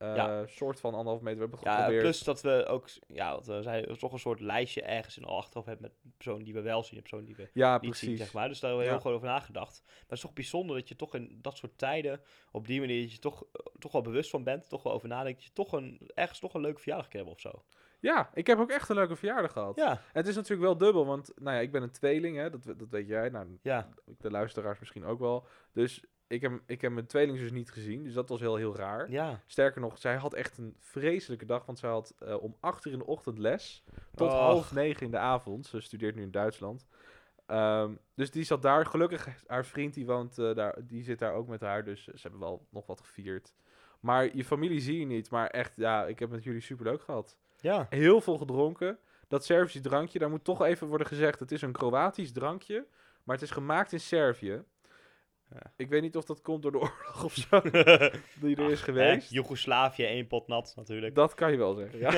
Eh, 0.00 0.14
Ja. 0.16 0.46
soort 0.46 0.80
van 0.80 0.94
anderhalf 0.94 1.20
meter. 1.20 1.38
We 1.40 1.46
hebben 1.48 1.60
Ja, 1.70 1.74
geprobeerd. 1.76 2.02
plus 2.02 2.22
dat 2.22 2.40
we 2.40 2.64
ook, 2.66 2.88
ja, 3.06 3.34
wat 3.34 3.46
we 3.46 3.62
zeiden, 3.62 3.98
toch 3.98 4.12
een 4.12 4.18
soort 4.18 4.40
lijstje 4.40 4.82
ergens 4.82 5.16
in 5.16 5.22
de 5.22 5.28
achterhoofd 5.28 5.66
hebben 5.68 5.90
met 6.02 6.12
personen 6.16 6.44
die 6.44 6.54
we 6.54 6.60
wel 6.60 6.82
zien 6.82 6.94
en 6.94 7.00
personen 7.02 7.24
die 7.26 7.36
we 7.36 7.50
ja, 7.52 7.72
niet 7.72 7.80
precies. 7.80 8.08
zien, 8.08 8.16
zeg 8.16 8.32
maar. 8.32 8.48
Dus 8.48 8.60
daar 8.60 8.70
hebben 8.70 8.86
we 8.88 8.92
Ja. 8.94 8.98
heel 9.00 9.06
goed 9.10 9.16
over 9.18 9.32
nagedacht. 9.34 9.82
Maar 9.86 9.94
het 10.02 10.12
is 10.12 10.20
toch 10.20 10.32
bijzonder 10.32 10.76
dat 10.76 10.88
je 10.88 10.96
toch 10.96 11.14
in 11.14 11.38
dat 11.42 11.56
soort 11.56 11.78
tijden, 11.78 12.20
op 12.52 12.66
die 12.66 12.80
manier, 12.80 13.02
dat 13.02 13.12
je 13.12 13.18
toch, 13.18 13.42
eh, 13.52 13.66
toch 13.78 13.92
wel 13.92 14.02
bewust 14.02 14.30
van 14.30 14.44
bent, 14.44 14.68
toch 14.68 14.82
wel 14.82 14.92
over 14.92 15.08
nadenkt, 15.08 15.38
dat 15.38 15.46
je 15.46 15.52
toch 15.54 15.72
een, 15.72 16.10
ergens 16.14 16.38
toch 16.38 16.54
een 16.54 16.60
leuke 16.60 16.80
verjaardag 16.80 17.08
kan 17.08 17.16
hebben 17.16 17.34
of 17.34 17.40
zo. 17.40 17.64
Ja, 18.00 18.30
ik 18.34 18.46
heb 18.46 18.58
ook 18.58 18.70
echt 18.70 18.88
een 18.88 18.94
leuke 18.96 19.16
verjaardag 19.16 19.52
gehad. 19.52 19.76
Ja, 19.76 19.90
En 19.90 19.98
het 20.12 20.26
is 20.26 20.34
natuurlijk 20.34 20.62
wel 20.62 20.76
dubbel, 20.76 21.06
want 21.06 21.32
nou 21.36 21.56
ja, 21.56 21.62
ik 21.62 21.72
ben 21.72 21.82
een 21.82 21.90
tweeling, 21.90 22.36
hè, 22.36 22.50
dat, 22.50 22.64
dat 22.64 22.88
weet 22.90 23.06
jij. 23.08 23.28
Nou, 23.28 23.58
ja. 23.62 23.88
de 24.18 24.30
luisteraars 24.30 24.78
misschien 24.78 25.04
ook 25.04 25.18
wel. 25.18 25.46
Dus 25.72 26.04
ik 26.30 26.40
heb, 26.40 26.60
ik 26.66 26.80
heb 26.80 26.92
mijn 26.92 27.06
tweelingzus 27.06 27.50
niet 27.50 27.70
gezien, 27.70 28.02
dus 28.02 28.12
dat 28.12 28.28
was 28.28 28.40
heel, 28.40 28.56
heel 28.56 28.76
raar. 28.76 29.10
Ja. 29.10 29.40
Sterker 29.46 29.80
nog, 29.80 29.98
zij 29.98 30.16
had 30.16 30.34
echt 30.34 30.58
een 30.58 30.76
vreselijke 30.78 31.44
dag, 31.44 31.66
want 31.66 31.78
zij 31.78 31.90
had 31.90 32.14
eh, 32.18 32.42
om 32.42 32.56
acht 32.60 32.84
uur 32.84 32.92
in 32.92 32.98
de 32.98 33.06
ochtend 33.06 33.38
les 33.38 33.84
tot 34.14 34.28
Och. 34.28 34.38
half 34.38 34.72
negen 34.72 35.04
in 35.04 35.10
de 35.10 35.18
avond. 35.18 35.66
Ze 35.66 35.80
studeert 35.80 36.14
nu 36.14 36.22
in 36.22 36.30
Duitsland. 36.30 36.86
Ehm, 37.46 37.94
dus 38.14 38.30
die 38.30 38.44
zat 38.44 38.62
daar. 38.62 38.86
Gelukkig, 38.86 39.28
haar 39.46 39.64
vriend 39.64 39.94
die 39.94 40.06
woont 40.06 40.38
eh, 40.38 40.54
daar, 40.54 40.78
die 40.86 41.02
zit 41.02 41.18
daar 41.18 41.34
ook 41.34 41.48
met 41.48 41.60
haar. 41.60 41.84
Dus 41.84 42.04
ze 42.04 42.18
hebben 42.20 42.40
wel 42.40 42.66
nog 42.70 42.86
wat 42.86 43.00
gevierd. 43.00 43.54
Maar 44.00 44.36
je 44.36 44.44
familie 44.44 44.80
zie 44.80 44.98
je 44.98 45.06
niet. 45.06 45.30
Maar 45.30 45.46
echt, 45.46 45.72
ja, 45.76 46.06
ik 46.06 46.18
heb 46.18 46.30
met 46.30 46.44
jullie 46.44 46.60
super 46.60 46.84
leuk 46.84 47.02
gehad. 47.02 47.36
Ja. 47.60 47.86
Heel 47.88 48.20
veel 48.20 48.38
gedronken. 48.38 48.98
Dat 49.28 49.44
Servische 49.44 49.80
drankje, 49.80 50.18
daar 50.18 50.30
moet 50.30 50.44
toch 50.44 50.62
even 50.62 50.86
worden 50.86 51.06
gezegd. 51.06 51.40
Het 51.40 51.52
is 51.52 51.62
een 51.62 51.72
Kroatisch 51.72 52.32
drankje. 52.32 52.86
Maar 53.24 53.34
het 53.34 53.44
is 53.44 53.50
gemaakt 53.50 53.92
in 53.92 54.00
Servië. 54.00 54.62
Ja. 55.54 55.72
Ik 55.76 55.88
weet 55.88 56.02
niet 56.02 56.16
of 56.16 56.24
dat 56.24 56.42
komt 56.42 56.62
door 56.62 56.72
de 56.72 56.78
oorlog 56.78 57.24
of 57.24 57.34
zo. 57.34 57.60
die 58.46 58.56
er 58.56 58.70
is 58.70 58.80
geweest. 58.80 59.30
Joegoslavië, 59.30 60.04
één 60.04 60.26
pot 60.26 60.46
nat 60.46 60.72
natuurlijk. 60.76 61.14
Dat 61.14 61.34
kan 61.34 61.50
je 61.50 61.56
wel 61.56 61.74
zeggen, 61.74 61.98
ja. 62.04 62.12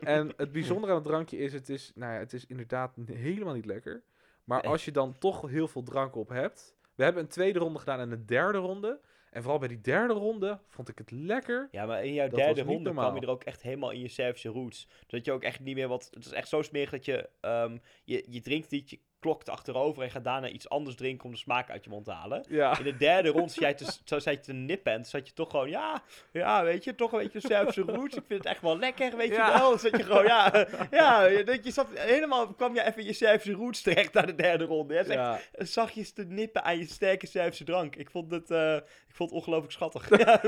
En 0.00 0.32
het 0.36 0.52
bijzondere 0.52 0.92
aan 0.92 0.98
het 0.98 1.06
drankje 1.06 1.36
is, 1.38 1.52
het 1.52 1.68
is, 1.68 1.92
nou 1.94 2.12
ja, 2.12 2.18
het 2.18 2.32
is 2.32 2.46
inderdaad 2.46 2.96
helemaal 3.12 3.54
niet 3.54 3.66
lekker. 3.66 4.02
Maar 4.44 4.62
Nee. 4.62 4.70
als 4.70 4.84
je 4.84 4.90
dan 4.90 5.18
toch 5.18 5.48
heel 5.48 5.68
veel 5.68 5.82
drank 5.82 6.16
op 6.16 6.28
hebt. 6.28 6.76
We 6.94 7.04
hebben 7.04 7.22
een 7.22 7.28
tweede 7.28 7.58
ronde 7.58 7.78
gedaan 7.78 8.00
en 8.00 8.10
een 8.10 8.26
derde 8.26 8.58
ronde. 8.58 9.00
En 9.30 9.42
vooral 9.42 9.58
bij 9.58 9.68
die 9.68 9.80
derde 9.80 10.12
ronde 10.14 10.58
vond 10.68 10.88
ik 10.88 10.98
het 10.98 11.10
lekker. 11.10 11.68
Ja, 11.70 11.86
maar 11.86 12.04
in 12.04 12.12
jouw 12.14 12.28
Dat 12.28 12.38
derde 12.38 12.60
niet 12.60 12.70
ronde 12.70 12.90
kwam 12.90 13.14
je 13.14 13.20
er 13.20 13.28
ook 13.28 13.44
echt 13.44 13.62
helemaal 13.62 13.90
in 13.90 14.00
je 14.00 14.08
Servische 14.08 14.48
roots. 14.48 14.88
Dat 15.06 15.24
je 15.24 15.32
ook 15.32 15.42
echt 15.42 15.60
niet 15.60 15.74
meer 15.74 15.88
wat... 15.88 16.08
Het 16.14 16.24
is 16.24 16.32
echt 16.32 16.48
zo 16.48 16.62
smerig 16.62 16.90
dat 16.90 17.04
je... 17.04 17.28
ehm, 17.40 17.78
je, 18.04 18.24
je 18.28 18.40
drinkt 18.40 18.70
je 18.90 18.98
klokt 19.22 19.48
achterover 19.48 20.02
en 20.02 20.10
gaat 20.10 20.24
daarna 20.24 20.48
iets 20.48 20.68
anders 20.68 20.96
drinken 20.96 21.24
om 21.24 21.30
de 21.30 21.36
smaak 21.36 21.70
uit 21.70 21.84
je 21.84 21.90
mond 21.90 22.04
te 22.04 22.10
halen. 22.12 22.44
Ja. 22.48 22.78
In 22.78 22.84
de 22.84 22.96
derde 22.96 23.28
ronde 23.28 23.48
zat 23.48 23.62
jij 23.62 23.74
te, 23.74 23.84
zo 24.04 24.18
zat 24.18 24.34
je 24.34 24.40
te 24.40 24.52
nippen 24.52 24.92
en 24.92 24.98
toen 24.98 25.10
zat 25.10 25.26
je 25.28 25.34
toch 25.34 25.50
gewoon... 25.50 25.68
Ja, 25.70 26.02
ja, 26.32 26.64
weet 26.64 26.84
je, 26.84 26.94
toch 26.94 27.12
een 27.12 27.18
beetje 27.18 27.40
Servische 27.40 27.80
roots. 27.82 28.16
Ik 28.16 28.24
vind 28.26 28.38
het 28.44 28.52
echt 28.52 28.60
wel 28.62 28.78
lekker, 28.78 29.16
weet 29.16 29.28
Ja. 29.34 29.52
je 29.52 29.58
wel. 29.58 29.78
Zat 29.78 29.96
je 29.96 30.02
gewoon, 30.02 30.24
ja... 30.24 30.66
Ja, 30.90 31.28
dat 31.42 31.64
je 31.64 31.70
zat 31.70 31.86
helemaal... 31.94 32.54
kwam 32.54 32.74
je 32.74 32.82
even 32.84 33.00
in 33.00 33.06
je 33.06 33.12
Servische 33.12 33.52
roots 33.52 33.82
terecht 33.82 34.12
naar 34.12 34.26
de 34.26 34.34
derde 34.34 34.64
ronde. 34.64 34.94
Ja, 34.94 35.02
Ja. 35.12 35.38
zachtjes 35.64 36.12
te 36.12 36.24
nippen 36.24 36.64
aan 36.64 36.78
je 36.78 36.86
sterke 36.86 37.26
Servische 37.26 37.64
drank. 37.64 37.96
Ik 37.96 38.10
vond 38.10 38.30
het, 38.30 38.50
eh, 38.50 38.74
ik 38.76 39.14
vond 39.14 39.30
het 39.30 39.38
ongelooflijk 39.38 39.72
schattig. 39.72 40.08
Ja. 40.18 40.40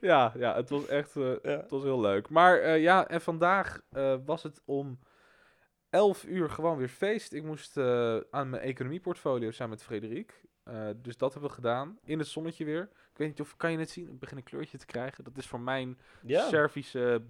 ja, 0.00 0.32
ja, 0.38 0.54
het 0.54 0.70
was 0.70 0.86
echt 0.86 1.16
eh, 1.16 1.32
het 1.42 1.70
was 1.70 1.82
heel 1.82 2.00
leuk. 2.00 2.28
Maar 2.28 2.58
eh, 2.60 2.82
ja, 2.82 3.08
en 3.08 3.20
vandaag 3.20 3.80
was 4.24 4.42
het 4.42 4.60
om 4.64 4.98
11 5.94 6.24
uur 6.24 6.50
gewoon 6.50 6.76
weer 6.76 6.88
feest. 6.88 7.32
Ik 7.32 7.42
moest 7.44 7.76
eh, 7.76 8.16
aan 8.30 8.50
mijn 8.50 8.62
economieportfolio 8.62 9.50
samen 9.50 9.72
met 9.72 9.82
Frederik. 9.82 10.42
Eh, 10.64 10.88
dus 10.96 11.16
dat 11.16 11.32
hebben 11.32 11.50
we 11.50 11.56
gedaan. 11.56 11.98
In 12.04 12.18
het 12.18 12.28
zonnetje 12.28 12.64
weer. 12.64 12.82
Ik 12.82 13.16
weet 13.18 13.28
niet 13.28 13.40
of 13.40 13.56
kan 13.56 13.72
je 13.72 13.78
het 13.78 13.90
zien. 13.90 14.08
Ik 14.08 14.18
begin 14.18 14.36
een 14.36 14.42
kleurtje 14.42 14.78
te 14.78 14.86
krijgen. 14.86 15.24
Dat 15.24 15.36
is 15.36 15.46
voor 15.46 15.60
mijn 15.60 15.98
Ja, 16.22 16.48
Servische 16.48 17.22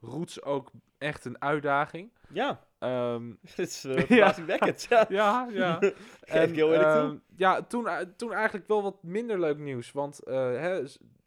roots 0.00 0.42
ook 0.42 0.70
echt 0.98 1.24
een 1.24 1.42
uitdaging. 1.42 2.10
ja. 2.28 2.64
Ehm, 2.78 3.32
Het 3.54 3.58
is 3.58 3.84
uh, 3.84 3.94
Ja. 3.96 4.04
verbazingwekkend. 4.06 4.86
Ja. 4.90 5.06
ja, 5.08 5.48
ja. 5.50 5.78
Toe. 5.78 6.74
ehm, 6.74 7.16
ja, 7.36 7.62
toen, 7.62 7.88
toen 8.16 8.32
eigenlijk 8.32 8.66
wel 8.68 8.82
wat 8.82 9.02
minder 9.02 9.40
leuk 9.40 9.58
nieuws. 9.58 9.92
Want 9.92 10.18
eh, 10.22 10.34
hè, 10.36 10.82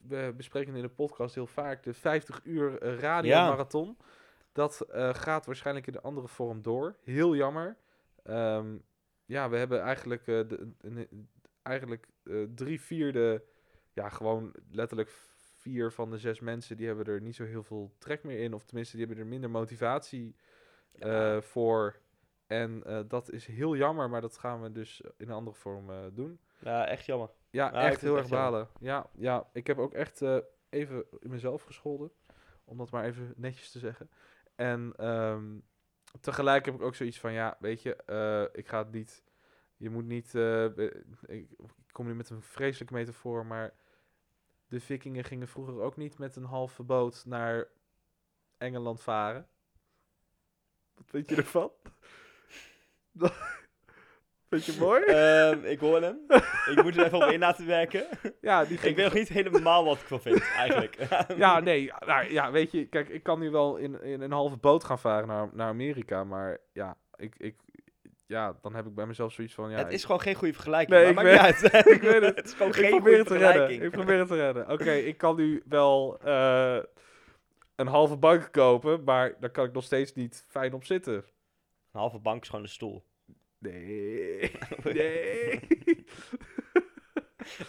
we 0.07 0.33
bespreken 0.37 0.75
in 0.75 0.81
de 0.81 0.89
podcast 0.89 1.35
heel 1.35 1.47
vaak 1.47 1.83
de 1.83 1.93
50 1.93 2.41
uur 2.43 2.83
radiomarathon. 2.99 3.97
Dat 4.55 4.81
eh, 4.81 5.13
gaat 5.13 5.45
waarschijnlijk 5.45 5.87
in 5.87 5.93
een 5.95 6.01
andere 6.01 6.27
vorm 6.27 6.61
door. 6.61 6.95
Heel 7.03 7.35
jammer. 7.35 7.77
Ehm, 8.23 8.77
ja, 9.25 9.49
we 9.49 9.57
hebben 9.57 9.81
eigenlijk, 9.81 10.27
eh, 10.27 10.47
de, 10.47 11.07
eigenlijk 11.63 12.07
eh, 12.23 12.43
drie 12.55 12.81
vierde, 12.81 13.43
ja, 13.93 14.09
gewoon 14.09 14.53
letterlijk 14.71 15.09
vier 15.55 15.91
van 15.91 16.09
de 16.09 16.17
zes 16.17 16.39
mensen, 16.39 16.77
die 16.77 16.87
hebben 16.87 17.05
er 17.05 17.21
niet 17.21 17.35
zo 17.35 17.43
heel 17.43 17.63
veel 17.63 17.95
trek 17.97 18.23
meer 18.23 18.39
in. 18.39 18.53
Of 18.53 18.65
tenminste, 18.65 18.97
die 18.97 19.05
hebben 19.05 19.23
er 19.23 19.29
minder 19.29 19.49
motivatie 19.49 20.35
Ja. 20.91 21.41
voor. 21.41 21.99
En 22.47 22.83
dat 23.07 23.31
is 23.31 23.45
heel 23.45 23.75
jammer, 23.75 24.09
maar 24.09 24.21
dat 24.21 24.37
gaan 24.37 24.61
we 24.61 24.71
dus 24.71 25.01
in 25.01 25.27
een 25.29 25.35
andere 25.35 25.55
vorm 25.55 26.13
doen. 26.13 26.39
Ja, 26.59 26.87
echt 26.87 27.05
jammer. 27.05 27.29
Ja, 27.49 27.73
echt 27.73 28.01
heel 28.01 28.17
erg 28.17 28.29
balen. 28.29 28.67
Ja, 28.79 29.09
ja, 29.15 29.49
ik 29.53 29.67
heb 29.67 29.77
ook 29.77 29.93
echt 29.93 30.21
even 30.69 31.05
in 31.19 31.29
mezelf 31.29 31.63
gescholden. 31.63 32.11
Om 32.65 32.77
dat 32.77 32.91
maar 32.91 33.05
even 33.05 33.33
netjes 33.35 33.71
te 33.71 33.79
zeggen. 33.79 34.09
En 34.55 34.93
ehm, 34.97 35.59
tegelijk 36.21 36.65
heb 36.65 36.75
ik 36.75 36.81
ook 36.81 36.95
zoiets 36.95 37.19
van, 37.19 37.33
ja, 37.33 37.57
weet 37.59 37.81
je, 37.81 37.95
eh, 37.95 38.59
ik 38.59 38.67
ga 38.67 38.77
het 38.77 38.91
niet... 38.91 39.23
Je 39.77 39.89
moet 39.89 40.05
niet... 40.05 40.35
eh, 40.35 40.77
ik, 41.21 41.49
kom 41.91 42.05
nu 42.05 42.15
met 42.15 42.29
een 42.29 42.41
vreselijke 42.41 42.93
metafoor, 42.93 43.45
maar... 43.45 43.73
De 44.67 44.79
vikingen 44.79 45.23
gingen 45.23 45.47
vroeger 45.47 45.81
ook 45.81 45.97
niet 45.97 46.17
met 46.17 46.35
een 46.35 46.43
halve 46.43 46.83
boot 46.83 47.23
naar 47.25 47.67
Engeland 48.57 49.01
varen. 49.01 49.47
Wat 50.95 51.11
weet 51.11 51.29
je 51.29 51.35
ervan? 51.35 51.71
Vind 54.49 54.65
je 54.65 54.75
mooi? 54.79 55.03
Ehm, 55.03 55.65
ik 55.65 55.79
hoor 55.79 56.01
hem. 56.01 56.19
ik 56.75 56.83
moet 56.83 56.97
er 56.97 57.05
even 57.05 57.17
op 57.17 57.31
in 57.31 57.39
laten 57.39 57.65
werken. 57.65 58.05
ja, 58.41 58.65
die 58.65 58.79
ik 58.81 58.95
weet 58.95 59.05
nog 59.05 59.13
niet 59.13 59.29
helemaal 59.29 59.85
wat 59.85 59.99
ik 59.99 60.07
van 60.07 60.21
vind, 60.21 60.43
eigenlijk. 60.57 60.97
Ja, 61.37 61.59
nee, 61.59 61.91
nou, 62.05 62.31
ja, 62.31 62.51
weet 62.51 62.71
je, 62.71 62.85
kijk, 62.85 63.09
ik 63.09 63.23
kan 63.23 63.39
nu 63.39 63.51
wel 63.51 63.75
in, 63.77 64.01
in 64.01 64.21
een 64.21 64.31
halve 64.31 64.57
boot 64.57 64.83
gaan 64.83 64.99
varen 64.99 65.27
naar, 65.27 65.49
naar 65.53 65.67
Amerika, 65.67 66.23
maar 66.23 66.57
ja, 66.73 66.97
ik, 67.15 67.35
ik, 67.37 67.55
ja, 68.25 68.57
dan 68.61 68.75
heb 68.75 68.85
ik 68.85 68.95
bij 68.95 69.05
mezelf 69.05 69.33
zoiets 69.33 69.53
van, 69.53 69.69
ja, 69.69 69.77
het 69.77 69.87
ik, 69.87 69.93
is 69.93 70.05
gewoon 70.05 70.21
geen 70.21 70.35
goede 70.35 70.53
vergelijking. 70.53 70.99
Nee, 70.99 71.13
maar 71.13 71.25
ik 71.25 71.39
maakt 71.39 71.61
niet 71.61 71.71
uit. 71.71 71.85
ik 71.95 72.01
weet 72.01 72.21
het. 72.21 72.35
het 72.41 72.45
is 72.45 72.53
gewoon 72.53 72.67
ik 72.67 72.75
geen 72.75 72.89
probeer 72.89 73.13
goede 73.13 73.17
het 73.17 73.27
te 73.27 73.33
redden. 73.33 73.51
vergelijking. 73.51 73.83
Ik 73.83 73.91
probeer 73.91 74.19
het 74.19 74.27
te 74.27 74.35
redden. 74.35 74.69
Oké, 74.71 74.91
ik 74.91 75.17
kan 75.17 75.35
nu 75.35 75.63
wel 75.65 76.19
eh, 76.23 76.77
een 77.75 77.87
halve 77.87 78.17
bank 78.17 78.47
kopen, 78.51 79.03
maar 79.03 79.35
daar 79.39 79.49
kan 79.49 79.65
ik 79.65 79.73
nog 79.73 79.83
steeds 79.83 80.13
niet 80.13 80.45
fijn 80.47 80.73
op 80.73 80.83
zitten. 80.83 81.13
Een 81.15 81.99
halve 82.01 82.19
bank 82.19 82.41
is 82.41 82.49
gewoon 82.49 82.63
een 82.63 82.69
stoel. 82.71 83.03
Nee, 83.71 84.51
nee. 84.93 85.59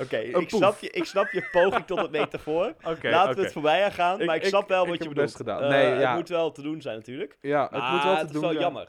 Oké, 0.00 0.16
ik, 0.16 0.50
snap 0.50 0.78
je, 0.78 0.90
ik 0.90 1.04
snap 1.04 1.30
je 1.30 1.48
poging 1.52 1.84
tot 1.86 1.98
het 2.00 2.10
metafoor. 2.10 2.74
Oké, 2.84 3.08
Laten 3.10 3.36
we 3.36 3.42
het 3.42 3.52
voorbij 3.52 3.84
aan 3.84 3.92
gaan, 3.92 4.24
maar 4.24 4.36
ik, 4.36 4.42
ik- 4.42 4.48
snap 4.48 4.68
wel 4.68 4.82
ik 4.82 4.88
wat 4.88 4.98
je 5.02 5.08
bedoelt. 5.08 5.26
best 5.26 5.36
gedaan. 5.36 5.62
Eh, 5.62 5.68
Nee, 5.68 5.88
ja. 5.98 6.06
Het 6.08 6.16
moet 6.18 6.28
wel 6.28 6.52
te 6.52 6.62
doen 6.62 6.80
zijn 6.82 6.96
natuurlijk. 6.96 7.38
Ja, 7.40 7.62
het 7.62 7.70
Maar 7.70 7.92
moet 7.92 8.02
wel 8.02 8.12
te 8.14 8.18
het 8.20 8.32
doen 8.32 8.44
is 8.44 8.48
wel 8.50 8.60
jammer. 8.60 8.88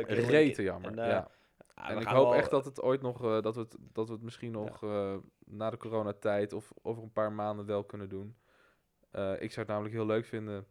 Ik- 0.00 0.08
Rete 0.28 0.62
jammer, 0.62 0.90
en, 0.90 0.98
eh, 0.98 1.06
ja. 1.10 1.28
ja, 1.76 1.88
En 1.90 1.98
ik 2.00 2.06
hoop 2.06 2.28
wel- 2.28 2.34
echt 2.34 2.50
dat 2.50 2.64
het 2.64 2.82
ooit 2.82 3.02
nog, 3.02 3.40
dat, 3.40 3.54
we 3.54 3.60
het, 3.60 3.76
dat 3.92 4.06
we 4.06 4.12
het 4.12 4.22
misschien 4.22 4.50
nog 4.52 4.80
na 5.44 5.70
de 5.70 5.76
coronatijd 5.76 6.52
of 6.52 6.70
over 6.82 7.02
een 7.02 7.12
paar 7.12 7.32
maanden 7.32 7.66
wel 7.66 7.84
kunnen 7.84 8.08
doen. 8.08 8.36
Ik 9.38 9.50
zou 9.52 9.58
het 9.58 9.66
namelijk 9.66 9.94
heel 9.94 10.06
leuk 10.06 10.24
vinden. 10.26 10.66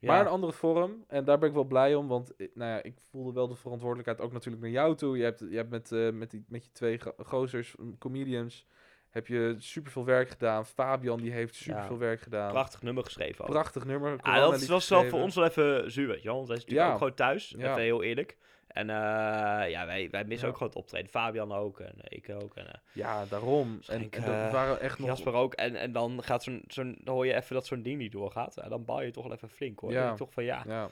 Ja. 0.00 0.08
Maar 0.12 0.20
een 0.20 0.26
andere 0.32 0.52
vorm, 0.52 1.04
en 1.08 1.24
daar 1.24 1.38
ben 1.38 1.48
ik 1.48 1.54
wel 1.54 1.64
blij 1.64 1.94
om, 1.94 2.08
want 2.08 2.36
eh, 2.36 2.48
nou 2.54 2.70
ja, 2.70 2.82
ik 2.82 2.94
voelde 3.10 3.32
wel 3.32 3.48
de 3.48 3.54
verantwoordelijkheid 3.54 4.20
ook 4.20 4.32
natuurlijk 4.32 4.62
naar 4.62 4.72
jou 4.72 4.96
toe. 4.96 5.16
Je 5.16 5.24
hebt, 5.24 5.40
je 5.50 5.56
hebt 5.56 5.70
met, 5.70 5.92
eh, 5.92 6.10
met, 6.10 6.30
die, 6.30 6.44
met 6.48 6.64
je 6.64 6.70
twee 6.72 6.98
go- 7.00 7.14
gozers, 7.18 7.76
mm, 7.76 7.98
comedians, 7.98 8.66
heb 9.10 9.26
je 9.26 9.54
superveel 9.58 10.04
werk 10.04 10.28
gedaan. 10.28 10.66
Fabian 10.66 11.20
die 11.20 11.32
heeft 11.32 11.54
superveel 11.54 11.98
werk 11.98 12.20
gedaan. 12.20 12.50
Prachtig 12.50 12.82
nummer 12.82 13.04
geschreven. 13.04 13.44
ook. 13.44 13.50
Prachtig 13.50 13.84
nummer. 13.84 14.10
Ja, 14.10 14.16
Corona 14.16 14.50
dat 14.50 14.66
was 14.66 14.88
wel 14.88 15.04
voor 15.04 15.20
ons 15.20 15.34
wel 15.34 15.44
even 15.44 15.90
zuur, 15.92 16.06
weet 16.08 16.22
je 16.22 16.28
wel. 16.28 16.36
Want 16.36 16.48
wij 16.48 16.56
zijn 16.56 16.68
natuurlijk 16.68 16.86
Ja. 16.86 16.92
ook 16.92 16.98
gewoon 16.98 17.14
thuis, 17.14 17.54
Ja. 17.58 17.70
even 17.70 17.82
heel 17.82 18.02
eerlijk. 18.02 18.36
En 18.72 18.90
eh, 18.90 19.70
ja, 19.70 19.86
wij, 19.86 20.08
wij 20.10 20.24
missen 20.24 20.46
Ja. 20.46 20.52
ook 20.52 20.58
gewoon 20.58 20.72
het 20.72 20.82
optreden. 20.82 21.10
Fabian 21.10 21.52
ook 21.52 21.80
en 21.80 21.94
ik 22.08 22.30
ook 22.42 22.56
en 22.56 22.66
eh, 22.66 22.80
Ja, 22.92 23.24
daarom. 23.24 23.66
En, 23.68 23.74
Waarschijnlijk, 23.74 24.16
en 24.16 24.24
er 24.24 24.46
eh, 24.46 24.52
waren 24.52 24.80
echt 24.80 24.98
nog... 24.98 25.08
Jasper 25.08 25.32
ook. 25.32 25.54
En, 25.54 25.76
en 25.76 25.92
dan, 25.92 26.22
gaat 26.22 26.42
zo'n, 26.42 26.62
zo'n, 26.66 26.98
dan 27.04 27.14
hoor 27.14 27.26
je 27.26 27.34
even 27.34 27.54
dat 27.54 27.66
zo'n 27.66 27.82
ding 27.82 27.98
niet 27.98 28.12
doorgaat. 28.12 28.56
En 28.56 28.70
dan 28.70 28.84
bouw 28.84 29.00
je 29.00 29.10
toch 29.10 29.24
wel 29.24 29.32
even 29.32 29.48
flink 29.48 29.80
hoor. 29.80 29.90
Ja. 29.90 29.96
Dan 29.96 30.04
denk 30.06 30.18
ik 30.18 30.24
toch 30.24 30.34
van 30.34 30.44
ja. 30.44 30.62
Ja. 30.66 30.90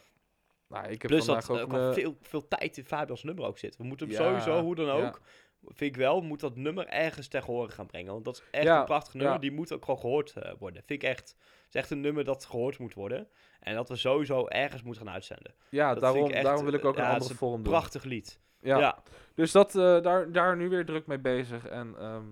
Nou, 0.69 0.85
ik 0.85 1.03
heb 1.03 1.11
Plus 1.11 1.25
dat 1.25 1.51
ook... 1.51 1.73
ook 1.73 1.95
veel, 1.95 2.17
veel 2.21 2.49
tijd 2.49 2.77
in 2.77 2.85
Fabians 2.85 3.23
nummer 3.23 3.45
ook 3.45 3.59
zit. 3.59 3.77
We 3.77 3.85
moeten 3.85 4.07
hem 4.09 4.17
sowieso, 4.17 4.63
hoe 4.63 4.75
dan 4.75 4.91
ook, 4.91 5.21
vind 5.65 5.91
ik 5.95 5.97
wel, 5.97 6.21
moet 6.21 6.41
dat 6.41 6.57
nummer 6.57 6.87
ergens 6.87 7.29
ter 7.29 7.45
horen 7.45 7.71
gaan 7.71 7.87
brengen. 7.87 8.13
Want 8.13 8.25
dat 8.25 8.35
is 8.37 8.43
echt 8.51 8.65
Ja, 8.65 8.79
een 8.79 8.85
prachtig 8.85 9.15
nummer. 9.15 9.33
ja. 9.33 9.39
Die 9.39 9.53
moet 9.53 9.73
ook 9.73 9.85
gewoon 9.85 10.01
gehoord 10.01 10.37
eh, 10.37 10.53
worden. 10.59 10.83
Vind 10.87 11.03
ik 11.03 11.09
echt. 11.09 11.29
Het 11.29 11.69
is 11.69 11.75
echt 11.75 11.91
een 11.91 12.01
nummer 12.01 12.25
dat 12.25 12.45
gehoord 12.45 12.79
moet 12.79 12.95
worden. 12.95 13.29
En 13.61 13.75
dat 13.75 13.89
we 13.89 13.97
sowieso 13.97 14.47
ergens 14.47 14.83
moeten 14.83 15.05
gaan 15.05 15.15
uitzenden. 15.15 15.55
Ja, 15.69 15.93
Dat 15.93 16.03
daarom, 16.03 16.31
echt, 16.31 16.45
daarom 16.45 16.65
wil 16.65 16.73
ik 16.73 16.85
ook 16.85 16.95
ja, 16.97 17.01
een 17.01 17.05
het 17.07 17.15
andere 17.15 17.33
is 17.33 17.39
vorm 17.39 17.63
doen. 17.63 17.73
Prachtig 17.73 18.05
lied. 18.05 18.41
Ja. 18.61 18.79
Ja. 18.79 19.03
Dus 19.35 19.53
dat, 19.53 19.75
eh, 19.77 20.01
daar, 20.01 20.33
daar 20.33 20.57
nu 20.57 20.69
weer 20.69 20.85
druk 20.85 21.07
mee 21.07 21.19
bezig. 21.19 21.67
En, 21.67 21.99
ehm, 21.99 22.25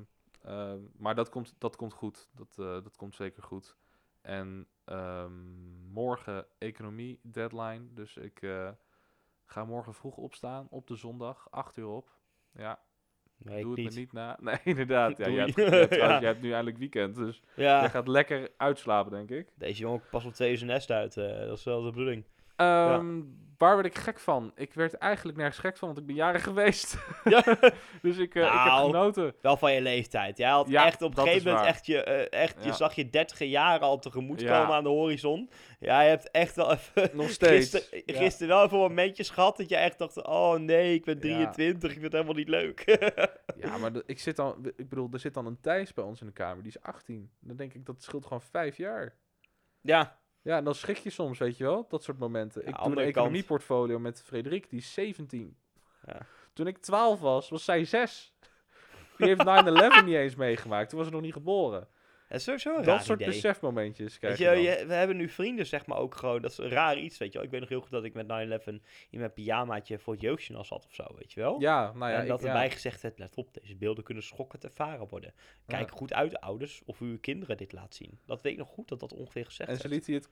ehm, 0.42 0.78
maar 0.96 1.14
dat 1.14 1.28
komt, 1.28 1.54
dat 1.58 1.76
komt 1.76 1.92
goed. 1.92 2.28
Dat, 2.34 2.48
eh, 2.58 2.66
dat 2.66 2.96
komt 2.96 3.14
zeker 3.14 3.42
goed. 3.42 3.76
En 4.22 4.66
ehm, 4.84 5.32
morgen 5.92 6.46
economie 6.58 7.20
deadline. 7.22 7.92
Dus 7.92 8.16
ik 8.16 8.42
eh, 8.42 8.68
ga 9.44 9.64
morgen 9.64 9.94
vroeg 9.94 10.16
opstaan 10.16 10.66
op 10.70 10.86
de 10.86 10.96
zondag. 10.96 11.46
8 11.50 11.76
uur 11.76 11.88
op. 11.88 12.10
Ja, 12.52 12.78
Nee, 13.38 13.62
doe 13.62 13.70
het 13.70 13.80
niet. 13.80 13.94
me 13.94 13.98
niet 14.00 14.12
na. 14.12 14.36
Nee, 14.40 14.58
inderdaad. 14.64 15.18
Ja, 15.18 15.28
jij, 15.28 15.44
hebt, 15.44 15.56
jij 15.56 16.08
hebt 16.08 16.22
Ja. 16.22 16.34
nu 16.40 16.50
eindelijk 16.52 16.78
weekend. 16.78 17.14
Dus 17.16 17.42
Ja. 17.56 17.80
jij 17.80 17.90
gaat 17.90 18.08
lekker 18.08 18.48
uitslapen, 18.56 19.12
denk 19.12 19.30
ik. 19.30 19.48
Deze 19.54 19.80
jongen 19.80 20.02
past 20.10 20.26
om 20.26 20.32
twee 20.32 20.50
uur 20.50 20.56
zijn 20.58 20.70
nest 20.70 20.90
uit. 20.90 21.16
eh, 21.16 21.38
dat 21.46 21.58
is 21.58 21.64
wel 21.64 21.82
de 21.82 21.90
bedoeling. 21.90 22.24
Ehm, 22.56 23.20
waar 23.58 23.74
werd 23.74 23.86
ik 23.86 23.98
gek 23.98 24.18
van? 24.18 24.52
Ik 24.54 24.74
werd 24.74 24.94
eigenlijk 24.94 25.38
nergens 25.38 25.58
gek 25.58 25.76
van, 25.76 25.88
want 25.88 26.00
ik 26.00 26.06
ben 26.06 26.14
jaren 26.14 26.40
geweest. 26.50 26.96
Ja. 27.24 27.42
dus 28.02 28.16
ik, 28.16 28.34
eh, 28.34 28.42
ik 28.42 28.48
heb 28.48 28.54
Nou, 28.64 28.86
genoten. 28.86 29.34
Wel 29.40 29.56
van 29.56 29.72
je 29.72 29.80
leeftijd. 29.80 30.36
Jij 30.38 30.48
had 30.50 30.68
Ja, 30.68 30.86
echt 30.86 31.02
op 31.02 31.16
een 31.18 31.22
gegeven 31.24 31.44
moment 31.44 31.64
waar. 31.64 31.74
echt 31.74 31.86
je, 31.86 32.02
eh, 32.04 32.40
echt, 32.42 32.64
je 32.64 32.72
zag 32.72 32.94
je 32.94 33.10
dertige 33.10 33.48
jaren 33.48 33.80
al 33.86 33.98
tegemoet 33.98 34.44
komen 34.44 34.74
aan 34.74 34.82
de 34.82 34.88
horizon. 34.88 35.50
Ja, 35.78 36.00
je 36.00 36.08
hebt 36.08 36.30
echt 36.30 36.56
wel 36.56 36.72
even 36.72 37.10
Nog 37.16 37.30
steeds. 37.30 37.88
gisteren, 38.06 38.48
wel 38.48 38.64
even 38.64 38.78
momentjes 38.78 39.30
gehad 39.30 39.56
dat 39.56 39.68
je 39.68 39.76
echt 39.76 39.98
dacht, 39.98 40.26
oh 40.26 40.54
nee, 40.54 40.94
ik 40.94 41.04
ben 41.04 41.14
Ja. 41.14 41.20
23, 41.50 41.82
ik 41.82 41.90
vind 41.90 42.02
het 42.02 42.12
helemaal 42.12 42.34
niet 42.34 42.48
leuk. 42.48 42.98
Ja, 43.56 43.76
maar 43.78 43.90
ik, 44.06 44.18
zit 44.18 44.36
dan, 44.36 44.72
ik 44.76 44.88
bedoel, 44.88 45.08
er 45.12 45.18
zit 45.18 45.34
dan 45.34 45.46
een 45.46 45.60
Thijs 45.60 45.92
bij 45.92 46.04
ons 46.04 46.20
in 46.20 46.26
de 46.26 46.32
kamer, 46.32 46.62
die 46.62 46.72
is 46.72 46.82
18. 46.82 47.30
Dan 47.40 47.56
denk 47.56 47.74
ik, 47.74 47.86
dat 47.86 48.02
scheelt 48.02 48.22
gewoon 48.26 48.42
vijf 48.50 48.76
jaar. 48.76 49.14
ja, 49.80 50.18
Ja, 50.46 50.56
en 50.56 50.64
dan 50.64 50.74
schrik 50.74 50.96
je 50.96 51.10
soms, 51.10 51.38
weet 51.38 51.56
je 51.56 51.64
wel, 51.64 51.86
dat 51.88 52.02
soort 52.02 52.18
momenten. 52.18 52.66
ik 52.66 52.76
doe 52.76 52.92
een 52.92 52.98
economieportfolio 52.98 53.98
met 53.98 54.22
Frederik, 54.22 54.70
die 54.70 54.78
is 54.78 54.92
17. 54.92 55.56
Ja. 56.06 56.26
Toen 56.52 56.66
ik 56.66 56.78
12 56.78 57.20
was, 57.20 57.48
was 57.48 57.64
zij 57.64 57.84
6. 57.84 58.34
Die 59.16 59.26
heeft 59.26 59.44
9-11 60.02 60.04
niet 60.04 60.14
eens 60.14 60.34
meegemaakt, 60.34 60.88
toen 60.88 60.98
was 60.98 61.08
ze 61.08 61.14
nog 61.14 61.22
niet 61.22 61.32
geboren. 61.32 61.88
Dat 62.28 62.38
is 62.38 62.44
sowieso 62.44 62.70
een 62.70 62.76
dat 62.76 62.86
raar 62.86 63.02
soort 63.02 63.20
idee. 63.20 63.32
besefmomentjes 63.32 64.18
krijg 64.18 64.38
Weet 64.38 64.48
je, 64.48 64.56
je, 64.62 64.66
dan. 64.68 64.78
je- 64.80 64.86
we 64.86 64.94
hebben 64.94 65.16
nu 65.16 65.28
vrienden, 65.28 65.66
zeg 65.66 65.86
maar, 65.86 65.98
ook 65.98 66.14
gewoon. 66.14 66.42
Dat 66.42 66.50
is 66.50 66.58
een 66.58 66.68
raar 66.68 66.98
iets, 66.98 67.18
weet 67.18 67.28
je 67.28 67.34
wel. 67.34 67.44
Ik 67.46 67.50
weet 67.50 67.60
nog 67.60 67.68
heel 67.68 67.80
goed 67.80 67.90
dat 67.90 68.04
ik 68.04 68.14
met 68.14 68.26
9-11 68.26 68.80
in 69.10 69.18
mijn 69.18 69.32
pyjamaatje 69.32 69.98
voor 69.98 70.12
het 70.12 70.22
jeugdjournaal 70.22 70.64
zat 70.64 70.84
of 70.86 70.94
zo, 70.94 71.04
weet 71.18 71.32
je 71.32 71.40
wel. 71.40 71.60
Ja, 71.60 71.92
nou 71.92 72.12
ja, 72.12 72.18
en 72.20 72.26
dat 72.26 72.40
ik, 72.40 72.46
erbij 72.46 72.64
ja. 72.64 72.70
gezegd 72.70 73.00
werd, 73.00 73.18
let 73.18 73.36
op, 73.36 73.54
deze 73.60 73.76
beelden 73.76 74.04
kunnen 74.04 74.22
schokkend 74.22 74.64
ervaren 74.64 75.08
worden. 75.08 75.34
Kijk 75.66 75.90
goed 75.90 76.12
uit, 76.12 76.40
ouders, 76.40 76.82
of 76.84 77.00
u 77.00 77.04
uw 77.04 77.18
kinderen 77.20 77.56
dit 77.56 77.72
laat 77.72 77.94
zien. 77.94 78.18
Dat 78.26 78.42
weet 78.42 78.52
ik 78.52 78.58
nog 78.58 78.68
goed, 78.68 78.88
dat 78.88 79.00
dat 79.00 79.12
ongeveer 79.12 79.44
gezegd 79.44 79.70
En 79.70 79.76
ze 79.76 79.88
liet 79.88 80.06
hij 80.06 80.14
het... 80.14 80.28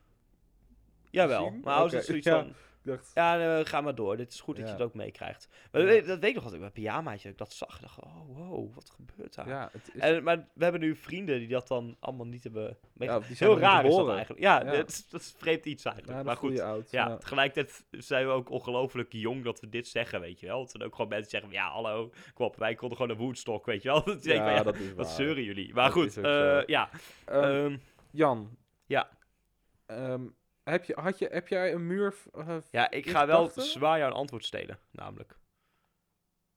Jawel, 1.11 1.45
zien? 1.51 1.61
maar 1.65 1.83
Oké, 1.85 1.95
had 1.97 2.05
zoiets 2.05 2.27
ja. 2.31 2.39
van, 2.41 2.53
dacht, 2.91 3.11
ja, 3.15 3.65
ga 3.65 3.81
maar 3.81 3.95
door. 3.95 4.17
Dit 4.17 4.33
is 4.33 4.41
goed 4.41 4.57
dat 4.57 4.67
je 4.67 4.73
het 4.73 4.83
ook 4.83 4.95
meekrijgt. 4.95 5.49
Maar 5.73 5.81
Ja. 5.81 5.87
dat, 5.87 5.97
weet, 5.97 6.07
dat 6.07 6.19
weet 6.19 6.29
ik 6.29 6.35
nog, 6.35 6.45
dat 6.45 6.53
ik 6.53 6.61
bij 6.61 6.71
pyjamaatje, 6.71 7.23
dat 7.23 7.33
ik 7.33 7.39
dat 7.39 7.53
zag. 7.53 7.75
Ik 7.75 7.81
dacht, 7.81 8.01
oh, 8.01 8.37
wow, 8.37 8.75
wat 8.75 8.91
gebeurt 8.91 9.35
daar? 9.35 9.49
ja, 9.49 9.69
het 9.73 9.91
is... 9.95 10.01
En, 10.01 10.23
maar 10.23 10.49
we 10.53 10.63
hebben 10.63 10.81
nu 10.81 10.97
vrienden 10.97 11.39
die 11.39 11.49
dat 11.49 11.69
dan 11.69 11.97
allemaal 12.01 12.27
niet 12.27 12.43
hebben 12.43 12.79
meegemaakt. 12.93 13.39
Heel 13.39 13.59
raar 13.59 13.85
is 13.85 13.95
dat 13.97 14.09
eigenlijk. 14.11 14.41
Ja. 14.41 14.65
Dat, 14.65 14.89
is, 14.89 15.09
dat 15.09 15.21
is 15.21 15.35
vreemd 15.39 15.65
iets 15.65 15.85
eigenlijk. 15.85 16.17
Maar 16.17 16.25
dat 16.25 16.37
goed, 16.39 16.61
oud. 16.61 16.91
ja, 16.91 17.17
tegelijkertijd 17.17 17.85
zijn 17.91 18.27
we 18.27 18.33
ook 18.33 18.51
ongelooflijk 18.51 19.13
jong 19.13 19.45
dat 19.45 19.61
we 19.61 19.69
dit 19.69 19.89
zeggen, 19.89 20.21
weet 20.21 20.41
je 20.41 20.47
wel. 20.47 20.61
Het 20.61 20.71
zijn 20.71 20.83
ook 20.83 20.95
gewoon 20.95 21.11
mensen 21.11 21.31
zeggen, 21.31 21.51
ja, 21.51 21.71
hallo, 21.71 22.13
kom 22.35 22.47
op, 22.47 22.57
wij 22.57 22.75
konden 22.75 22.97
gewoon 22.97 23.13
een 23.13 23.23
Woodstock, 23.23 23.67
weet 23.67 23.83
je 23.83 23.89
wel. 23.89 24.05
Dat, 24.15 24.25
Ja, 24.25 24.63
dat 24.63 24.77
is 24.77 24.93
wat 24.95 25.09
zeuren 25.09 25.43
jullie? 25.43 25.75
Maar 25.75 25.85
Dat 25.85 25.93
goed, 25.93 26.17
eh, 26.17 26.63
ja. 26.67 26.89
Ehm, 27.25 27.43
ehm, 27.43 27.77
Jan. 28.11 28.57
Ja. 28.87 29.09
Ehm, 29.87 30.23
heb, 30.65 30.85
je, 30.85 30.95
had 31.01 31.19
je, 31.19 31.29
heb 31.31 31.49
jij 31.49 31.73
een 31.73 31.87
muur... 31.87 32.15
eh, 32.33 32.57
ja, 32.71 32.91
ik 32.91 33.11
ga 33.11 33.27
wel 33.27 33.49
zwaar 33.55 33.99
jou 33.99 34.11
een 34.11 34.17
antwoord 34.17 34.45
stelen, 34.45 34.79
namelijk. 34.91 35.39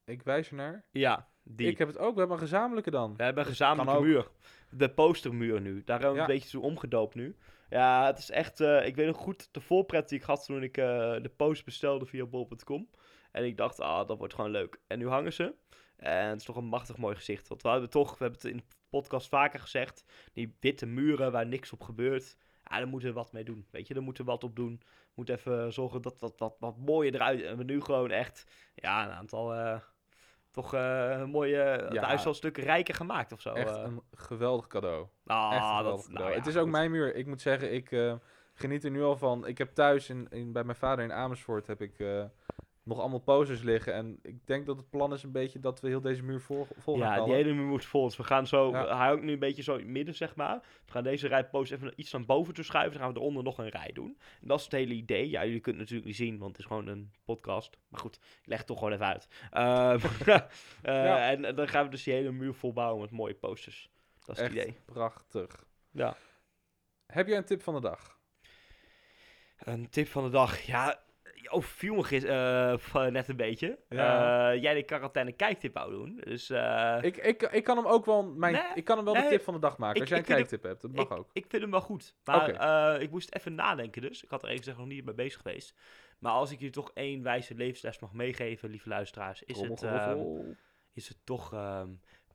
Ik 0.04 0.22
wijs 0.22 0.48
ernaar. 0.48 0.84
Ja, 0.90 1.28
die. 1.42 1.66
Ik 1.68 1.78
heb 1.78 1.88
het 1.88 1.98
ook. 1.98 2.12
We 2.12 2.18
hebben 2.18 2.36
een 2.36 2.42
gezamenlijke 2.42 2.90
dan. 2.90 3.16
We 3.16 3.22
hebben 3.22 3.42
een 3.42 3.48
gezamenlijke 3.48 4.00
muur. 4.02 4.28
De 4.70 4.90
postermuur 4.90 5.60
nu. 5.60 5.82
Daar 5.84 6.00
hebben 6.00 6.10
we 6.10 6.16
Ja. 6.22 6.28
een 6.28 6.34
beetje 6.34 6.48
zo 6.48 6.60
omgedoopt 6.60 7.14
nu. 7.14 7.36
Ja, 7.68 8.06
het 8.06 8.18
is 8.18 8.30
echt... 8.30 8.60
eh, 8.60 8.86
ik 8.86 8.96
weet 8.96 9.06
nog 9.06 9.16
goed 9.16 9.48
de 9.52 9.60
voorpret 9.60 10.08
die 10.08 10.18
ik 10.18 10.24
had 10.24 10.44
toen 10.44 10.62
ik 10.62 10.76
eh, 10.76 10.84
de 11.22 11.32
post 11.36 11.64
bestelde 11.64 12.06
via 12.06 12.26
bol.com. 12.26 12.88
En 13.32 13.44
ik 13.44 13.56
dacht, 13.56 13.80
ah, 13.80 14.06
dat 14.06 14.18
wordt 14.18 14.34
gewoon 14.34 14.50
leuk. 14.50 14.80
En 14.86 14.98
nu 14.98 15.08
hangen 15.08 15.32
ze. 15.32 15.54
En 15.96 16.28
het 16.28 16.38
is 16.40 16.44
toch 16.46 16.56
een 16.56 16.64
machtig 16.64 16.96
mooi 16.96 17.16
gezicht. 17.16 17.48
Want 17.48 17.62
we 17.62 17.68
hebben 17.68 17.90
toch, 17.90 18.10
we 18.10 18.24
hebben 18.24 18.40
het 18.40 18.50
in 18.50 18.56
de 18.56 18.62
podcast 18.88 19.28
vaker 19.28 19.60
gezegd, 19.60 20.04
die 20.32 20.56
witte 20.60 20.86
muren 20.86 21.32
waar 21.32 21.46
niks 21.46 21.72
op 21.72 21.82
gebeurt. 21.82 22.36
Ja, 22.70 22.76
daar 22.78 22.88
moeten 22.88 23.08
we 23.08 23.14
wat 23.14 23.32
mee 23.32 23.44
doen. 23.44 23.66
Weet 23.70 23.88
je, 23.88 23.94
daar 23.94 24.02
moeten 24.02 24.24
we 24.24 24.30
wat 24.30 24.44
op 24.44 24.56
doen. 24.56 24.80
Moet 25.14 25.28
even 25.28 25.72
zorgen 25.72 26.02
dat 26.02 26.20
wat, 26.20 26.34
wat, 26.38 26.56
wat 26.58 26.76
mooier 26.78 27.14
eruit. 27.14 27.42
En 27.42 27.56
we 27.56 27.64
nu 27.64 27.80
gewoon 27.80 28.10
echt, 28.10 28.44
ja, 28.74 29.04
een 29.04 29.12
aantal, 29.12 29.54
eh, 29.54 29.80
toch 30.50 30.74
eh 30.74 31.24
mooie, 31.24 31.88
Ja. 31.92 32.02
huis 32.02 32.26
al 32.26 32.34
stukken 32.34 32.62
rijker 32.62 32.94
gemaakt 32.94 33.32
of 33.32 33.40
zo. 33.40 33.52
Echt 33.52 33.76
eh. 33.76 33.82
een 33.82 34.02
geweldig 34.12 34.66
cadeau. 34.66 35.06
Ah, 35.26 35.54
Echt 35.54 35.64
een 35.78 35.84
dat, 35.84 36.08
nou 36.08 36.30
ja, 36.30 36.36
het 36.36 36.46
is 36.46 36.56
ook 36.56 36.62
goed. 36.62 36.70
mijn 36.70 36.90
muur. 36.90 37.14
Ik 37.14 37.26
moet 37.26 37.40
zeggen, 37.40 37.72
ik 37.72 37.92
eh, 37.92 38.14
geniet 38.54 38.84
er 38.84 38.90
nu 38.90 39.02
al 39.02 39.16
van. 39.16 39.46
Ik 39.46 39.58
heb 39.58 39.74
thuis 39.74 40.08
in, 40.08 40.26
in, 40.30 40.52
bij 40.52 40.64
mijn 40.64 40.76
vader 40.76 41.04
in 41.04 41.12
Amersfoort 41.12 41.66
heb 41.66 41.80
ik 41.82 41.98
eh, 41.98 42.24
nog 42.88 42.98
allemaal 43.00 43.18
posters 43.18 43.62
liggen. 43.62 43.94
En 43.94 44.18
ik 44.22 44.46
denk 44.46 44.66
dat 44.66 44.76
het 44.76 44.90
plan 44.90 45.12
is 45.12 45.22
een 45.22 45.32
beetje 45.32 45.58
dat 45.58 45.80
we 45.80 45.88
heel 45.88 46.00
deze 46.00 46.22
muur 46.22 46.40
vol, 46.40 46.66
vol 46.78 46.98
gaan 46.98 47.18
Ja, 47.18 47.24
die 47.24 47.34
hele 47.34 47.52
muur 47.52 47.66
moet 47.66 47.84
vol. 47.84 48.04
Dus 48.04 48.16
we 48.16 48.24
gaan 48.24 48.46
zo, 48.46 48.70
Ja. 48.70 48.96
hij 48.98 49.06
hangt 49.06 49.22
nu 49.22 49.32
een 49.32 49.38
beetje 49.38 49.62
zo 49.62 49.72
in 49.72 49.78
het 49.80 49.88
midden, 49.88 50.14
zeg 50.14 50.34
maar. 50.36 50.60
We 50.86 50.92
gaan 50.92 51.02
deze 51.02 51.28
rij 51.28 51.48
post 51.48 51.72
even 51.72 51.92
iets 51.96 52.12
naar 52.12 52.24
boven 52.24 52.54
toe 52.54 52.64
schuiven. 52.64 52.92
Dan 52.92 53.02
gaan 53.02 53.12
we 53.12 53.18
eronder 53.20 53.42
nog 53.42 53.58
een 53.58 53.68
rij 53.68 53.90
doen. 53.92 54.18
En 54.40 54.48
dat 54.48 54.58
is 54.58 54.64
het 54.64 54.72
hele 54.72 54.94
idee. 54.94 55.30
Ja, 55.30 55.44
jullie 55.44 55.60
kunnen 55.60 55.80
het 55.82 55.90
natuurlijk 55.90 56.18
niet 56.18 56.28
zien, 56.28 56.38
want 56.38 56.50
het 56.50 56.60
is 56.60 56.66
gewoon 56.66 56.86
een 56.86 57.12
podcast. 57.24 57.76
Maar 57.88 58.00
goed, 58.00 58.16
ik 58.16 58.46
leg 58.46 58.58
het 58.58 58.66
toch 58.66 58.78
gewoon 58.78 58.92
even 58.92 59.06
uit. 59.06 59.28
Ehm, 59.50 59.98
eh, 60.82 60.94
Ja. 61.04 61.30
en, 61.30 61.44
en 61.44 61.54
dan 61.54 61.68
gaan 61.68 61.84
we 61.84 61.90
dus 61.90 62.02
die 62.02 62.14
hele 62.14 62.32
muur 62.32 62.54
volbouwen 62.54 63.00
met 63.00 63.10
mooie 63.10 63.34
posters. 63.34 63.90
Dat 64.24 64.36
is 64.36 64.42
Echt 64.42 64.52
het 64.54 64.62
idee. 64.62 64.76
prachtig. 64.84 65.64
Ja. 65.90 66.16
Heb 67.06 67.26
jij 67.26 67.36
een 67.36 67.44
tip 67.44 67.62
van 67.62 67.74
de 67.74 67.80
dag? 67.80 68.18
Een 69.58 69.88
tip 69.88 70.08
van 70.08 70.24
de 70.24 70.30
dag. 70.30 70.60
Ja, 70.60 71.00
oh, 71.50 71.62
viel 71.62 71.94
me 71.94 72.02
gis- 72.04 72.24
eh, 72.24 72.74
net 73.10 73.28
een 73.28 73.36
beetje. 73.36 73.78
Ja. 73.88 74.50
Eh, 74.52 74.62
jij 74.62 74.74
de 74.74 74.82
quarantaine 74.82 75.32
kijktip 75.32 75.74
wou 75.74 75.90
doen. 75.90 76.20
Dus 76.24 76.50
eh, 76.50 76.98
Ik, 77.00 77.16
ik, 77.16 77.42
ik 77.42 77.64
kan 77.64 77.76
hem 77.76 77.86
ook 77.86 78.04
wel, 78.04 78.22
mijn, 78.24 78.52
Nee, 78.52 78.62
ik 78.74 78.84
kan 78.84 78.96
hem 78.96 79.04
wel 79.04 79.14
de 79.14 79.26
tip 79.28 79.42
van 79.42 79.54
de 79.54 79.60
dag 79.60 79.78
maken. 79.78 79.94
Ik- 79.94 80.00
Als 80.00 80.08
jij 80.10 80.18
een 80.18 80.24
kijktip 80.24 80.62
hebt, 80.62 80.82
dat 80.82 80.92
mag 80.92 81.04
ik, 81.04 81.12
ook. 81.12 81.30
ik 81.32 81.44
vind 81.48 81.62
hem 81.62 81.70
wel 81.70 81.80
goed. 81.80 82.14
Maar 82.24 83.00
ik 83.02 83.10
moest 83.10 83.34
even 83.34 83.54
nadenken 83.54 84.02
dus. 84.02 84.22
Ik 84.22 84.30
had 84.30 84.42
er 84.42 84.48
even 84.48 84.58
gezegd 84.62 84.78
nog 84.78 84.86
niet 84.86 85.04
mee 85.04 85.14
bezig 85.14 85.40
geweest. 85.42 85.74
Maar 86.18 86.32
als 86.32 86.50
ik 86.50 86.60
je 86.60 86.70
toch 86.70 86.90
één 86.94 87.22
wijze 87.22 87.54
levensles 87.54 87.98
mag 87.98 88.12
meegeven, 88.12 88.70
lieve 88.70 88.88
luisteraars, 88.88 89.42
is 89.42 89.60
het, 89.60 89.66
ehm, 89.70 89.74
Trommelgeroffel. 89.76 90.54
is 90.92 91.08
het 91.08 91.18
toch... 91.24 91.52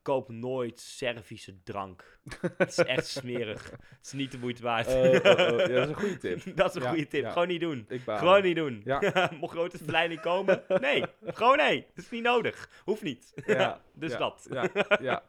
koop 0.04 0.28
nooit 0.28 0.80
Servische 0.80 1.62
drank. 1.62 2.18
Het 2.58 2.68
is 2.68 2.78
echt 2.78 3.06
smerig. 3.06 3.70
Het 3.70 3.98
is 4.02 4.12
niet 4.12 4.32
de 4.32 4.38
moeite 4.38 4.62
waard. 4.62 4.86
Oh, 4.86 4.94
oh, 4.94 5.04
oh. 5.04 5.12
Ja, 5.12 5.66
dat 5.66 5.68
is 5.70 5.88
een 5.88 5.94
goede 5.94 6.16
tip. 6.16 6.42
dat 6.56 6.68
is 6.68 6.74
een 6.74 6.82
Ja, 6.82 6.88
goede 6.88 7.06
tip. 7.06 7.22
ja. 7.22 7.30
Gewoon 7.30 7.48
niet 7.48 7.60
doen. 7.60 7.86
Gewoon 8.06 8.42
niet 8.42 8.56
doen. 8.56 8.80
Ja. 8.84 9.30
Mocht 9.40 9.52
grote 9.52 9.78
verleiding 9.78 10.20
komen? 10.20 10.62
Nee. 10.68 11.04
Gewoon 11.24 11.56
nee. 11.56 11.86
Dat 11.94 12.04
is 12.04 12.10
niet 12.10 12.22
nodig. 12.22 12.68
Hoeft 12.84 13.02
niet. 13.02 13.32
Ja, 13.46 13.80
dus 13.92 14.16
dat. 14.16 14.46
Ja, 14.50 14.68
ja 15.00 15.22
100% 15.22 15.26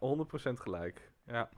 gelijk. 0.54 1.12
Ja. 1.28 1.50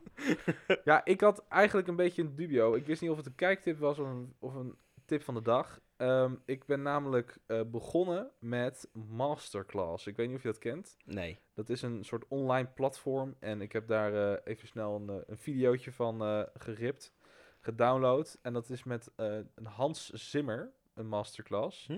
ja, 0.84 1.06
ik 1.06 1.22
had 1.22 1.46
eigenlijk 1.50 1.88
een 1.88 1.96
beetje 1.96 2.22
een 2.22 2.36
dubio. 2.36 2.74
Ik 2.76 2.86
wist 2.86 3.02
niet 3.02 3.10
of 3.12 3.18
het 3.18 3.26
een 3.26 3.36
kijktip 3.36 3.80
was 3.80 4.00
of 4.00 4.08
een, 4.08 4.34
of 4.40 4.54
een 4.54 4.76
tip 5.06 5.24
van 5.24 5.34
de 5.34 5.42
dag. 5.42 5.80
Ehm, 5.98 6.36
ik 6.46 6.66
ben 6.66 6.82
namelijk 6.82 7.38
eh, 7.46 7.62
begonnen 7.64 8.32
met 8.40 8.90
Masterclass. 8.94 10.08
Ik 10.08 10.16
weet 10.16 10.28
niet 10.28 10.36
of 10.36 10.42
je 10.44 10.48
dat 10.48 10.58
kent. 10.58 10.98
Nee. 11.06 11.40
Dat 11.54 11.70
is 11.70 11.82
een 11.82 12.06
soort 12.06 12.26
online 12.28 12.68
platform. 12.68 13.36
En 13.40 13.62
ik 13.62 13.72
heb 13.72 13.88
daar 13.88 14.32
eh, 14.34 14.42
even 14.54 14.68
snel 14.68 14.96
een, 14.96 15.10
eh, 15.10 15.16
een 15.28 15.38
videootje 15.38 15.92
van 15.92 16.22
eh, 16.22 16.44
geript, 16.58 17.14
gedownload. 17.60 18.38
En 18.42 18.54
dat 18.54 18.70
is 18.70 18.84
met 18.84 19.12
een 19.16 19.66
Hans 19.66 20.10
Zimmer, 20.10 20.72
een 20.94 21.08
masterclass. 21.08 21.88
Hm. 21.88 21.94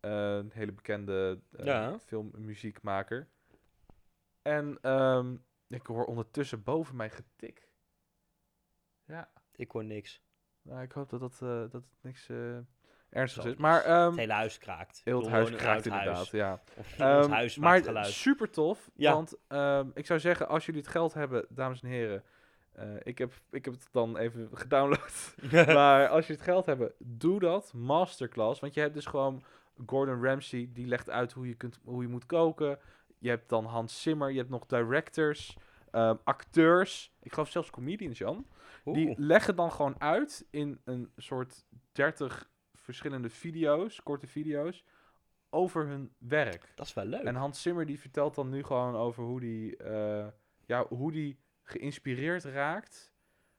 Eh, 0.00 0.34
een 0.36 0.50
hele 0.52 0.72
bekende 0.72 1.40
Ja. 1.62 1.98
filmmuziekmaker. 1.98 3.28
En 4.42 4.78
ehm, 4.80 5.36
ik 5.68 5.86
hoor 5.86 6.04
ondertussen 6.04 6.62
boven 6.62 6.96
mij 6.96 7.10
getik. 7.10 7.68
Ja, 9.04 9.32
Ik 9.52 9.70
hoor 9.70 9.84
niks. 9.84 10.22
nou, 10.62 10.82
ik 10.82 10.92
hoop 10.92 11.10
dat, 11.10 11.20
dat, 11.20 11.38
dat 11.38 11.72
het 11.72 11.84
niks 12.00 12.28
ernstigs 13.10 13.44
Zal 13.44 13.54
is. 13.54 13.60
Maar 13.60 13.82
ehm, 13.82 14.06
Het 14.10 14.16
hele 14.18 14.32
huis 14.32 14.58
kraakt. 14.58 15.00
heel 15.04 15.20
het 15.20 15.28
huis 15.28 15.48
kraakt 15.50 15.62
huis. 15.64 15.84
inderdaad, 15.86 16.28
ja. 16.28 16.60
Of 16.76 16.98
Ehm, 16.98 17.30
huis 17.30 17.56
maar 17.56 17.82
geluid. 17.82 18.06
super 18.06 18.50
tof, 18.50 18.90
Ja. 18.94 19.12
want 19.12 19.34
ehm, 19.48 19.88
ik 19.94 20.06
zou 20.06 20.20
zeggen, 20.20 20.48
als 20.48 20.66
jullie 20.66 20.80
het 20.80 20.90
geld 20.90 21.14
hebben, 21.14 21.46
dames 21.48 21.82
en 21.82 21.88
heren, 21.88 22.24
eh, 22.72 22.86
ik, 23.02 23.18
heb, 23.18 23.32
ik 23.50 23.64
heb 23.64 23.74
het 23.74 23.88
dan 23.92 24.16
even 24.16 24.48
gedownload. 24.62 25.34
maar 25.76 26.08
als 26.08 26.26
je 26.26 26.32
het 26.32 26.42
geld 26.42 26.66
hebt, 26.66 26.92
doe 26.98 27.40
dat. 27.40 27.72
Masterclass. 27.74 28.60
Want 28.60 28.74
je 28.74 28.80
hebt 28.80 28.94
dus 28.94 29.06
gewoon 29.06 29.42
Gordon 29.86 30.24
Ramsay, 30.24 30.68
die 30.72 30.86
legt 30.86 31.10
uit 31.10 31.32
hoe 31.32 31.48
je, 31.48 31.54
kunt, 31.54 31.80
hoe 31.84 32.02
je 32.02 32.08
moet 32.08 32.26
koken. 32.26 32.78
Je 33.18 33.28
hebt 33.28 33.48
dan 33.48 33.64
Hans 33.64 34.02
Zimmer, 34.02 34.30
je 34.30 34.38
hebt 34.38 34.50
nog 34.50 34.66
directors, 34.66 35.56
acteurs. 36.24 37.12
Ik 37.22 37.32
geloof 37.32 37.48
zelfs 37.50 37.70
comedians, 37.70 38.18
Jan. 38.18 38.46
Die 38.84 39.14
leggen 39.18 39.56
dan 39.56 39.72
gewoon 39.72 39.94
uit 40.00 40.46
in 40.50 40.80
een 40.84 41.10
soort 41.16 41.64
30 41.92 42.49
verschillende 42.90 43.30
video's, 43.30 44.02
korte 44.02 44.26
video's, 44.26 44.84
over 45.50 45.86
hun 45.86 46.12
werk. 46.18 46.72
Dat 46.74 46.86
is 46.86 46.94
wel 46.94 47.04
leuk. 47.04 47.22
En 47.22 47.34
Hans 47.34 47.62
Zimmer 47.62 47.86
die 47.86 48.00
vertelt 48.00 48.34
dan 48.34 48.48
nu 48.48 48.62
gewoon 48.62 48.96
over 48.96 49.24
hoe 49.24 49.40
die, 49.40 49.76
eh, 49.76 50.26
ja, 50.66 50.86
hoe 50.88 51.12
die 51.12 51.38
geïnspireerd 51.62 52.44
raakt. 52.44 53.12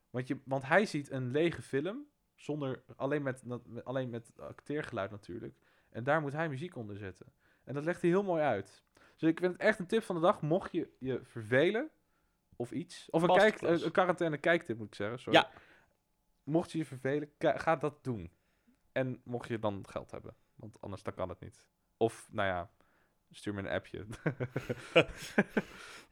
Want, 0.09 0.27
je, 0.27 0.39
want 0.43 0.65
hij 0.65 0.85
ziet 0.85 1.11
een 1.11 1.31
lege 1.31 1.61
film, 1.61 2.05
zonder, 2.35 2.83
alleen, 2.95 3.21
met, 3.21 3.43
alleen 3.83 4.09
met 4.09 4.31
acteergeluid 4.37 5.11
natuurlijk. 5.11 5.55
En 5.89 6.03
daar 6.03 6.21
moet 6.21 6.33
hij 6.33 6.49
muziek 6.49 6.75
onder 6.75 6.97
zetten. 6.97 7.33
En 7.63 7.73
dat 7.73 7.85
legt 7.85 8.01
hij 8.01 8.09
heel 8.09 8.23
mooi 8.23 8.41
uit. 8.41 8.83
Dus 9.17 9.29
ik 9.29 9.39
vind 9.39 9.51
het 9.51 9.61
echt 9.61 9.79
een 9.79 9.87
tip 9.87 10.03
van 10.03 10.15
de 10.15 10.21
dag. 10.21 10.41
Mocht 10.41 10.71
je 10.71 10.89
je 10.99 11.19
vervelen, 11.23 11.89
of 12.55 12.71
iets. 12.71 13.07
Of 13.09 13.21
een, 13.21 13.35
kijk, 13.35 13.61
een, 13.61 13.91
quarantaine 13.91 14.37
kijktip 14.37 14.77
moet 14.77 14.87
ik 14.87 14.95
zeggen. 14.95 15.19
Sorry. 15.19 15.39
Ja. 15.39 15.49
Mocht 16.43 16.71
je 16.71 16.77
je 16.77 16.85
vervelen, 16.85 17.29
ga 17.39 17.75
dat 17.75 18.03
doen. 18.03 18.31
En 18.91 19.21
mocht 19.23 19.47
je 19.47 19.59
dan 19.59 19.85
geld 19.89 20.11
hebben. 20.11 20.35
Want 20.55 20.77
anders 20.81 21.03
dan 21.03 21.13
kan 21.13 21.29
het 21.29 21.39
niet. 21.39 21.67
Of, 21.97 22.27
nou 22.31 22.47
ja, 22.47 22.69
stuur 23.31 23.53
me 23.53 23.59
een 23.59 23.69
appje. 23.69 24.05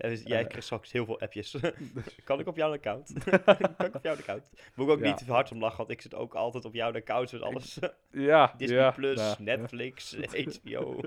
Ja, 0.01 0.09
dus 0.09 0.21
jij 0.23 0.39
Eh. 0.41 0.47
krijgt 0.47 0.65
straks 0.65 0.91
heel 0.91 1.05
veel 1.05 1.19
appjes. 1.19 1.55
kan 2.23 2.39
ik 2.39 2.47
op 2.47 2.55
jouw 2.55 2.73
account? 2.73 3.13
kan 3.77 3.85
ik 3.85 3.95
op 3.95 4.03
jouw 4.03 4.15
account? 4.15 4.43
Moet 4.75 4.85
ik 4.87 4.91
ook 4.93 4.99
Ja. 4.99 5.05
niet 5.05 5.17
te 5.17 5.31
hard 5.31 5.51
om 5.51 5.59
lachen, 5.59 5.77
want 5.77 5.89
ik 5.89 6.01
zit 6.01 6.15
ook 6.15 6.35
altijd 6.35 6.65
op 6.65 6.73
jouw 6.73 6.93
account 6.93 7.31
met 7.31 7.41
alles. 7.41 7.79
ja, 8.11 8.53
Disney 8.57 8.77
ja, 8.79 8.91
Plus. 8.91 9.37
Netflix, 9.37 10.15
HBO. 10.63 11.01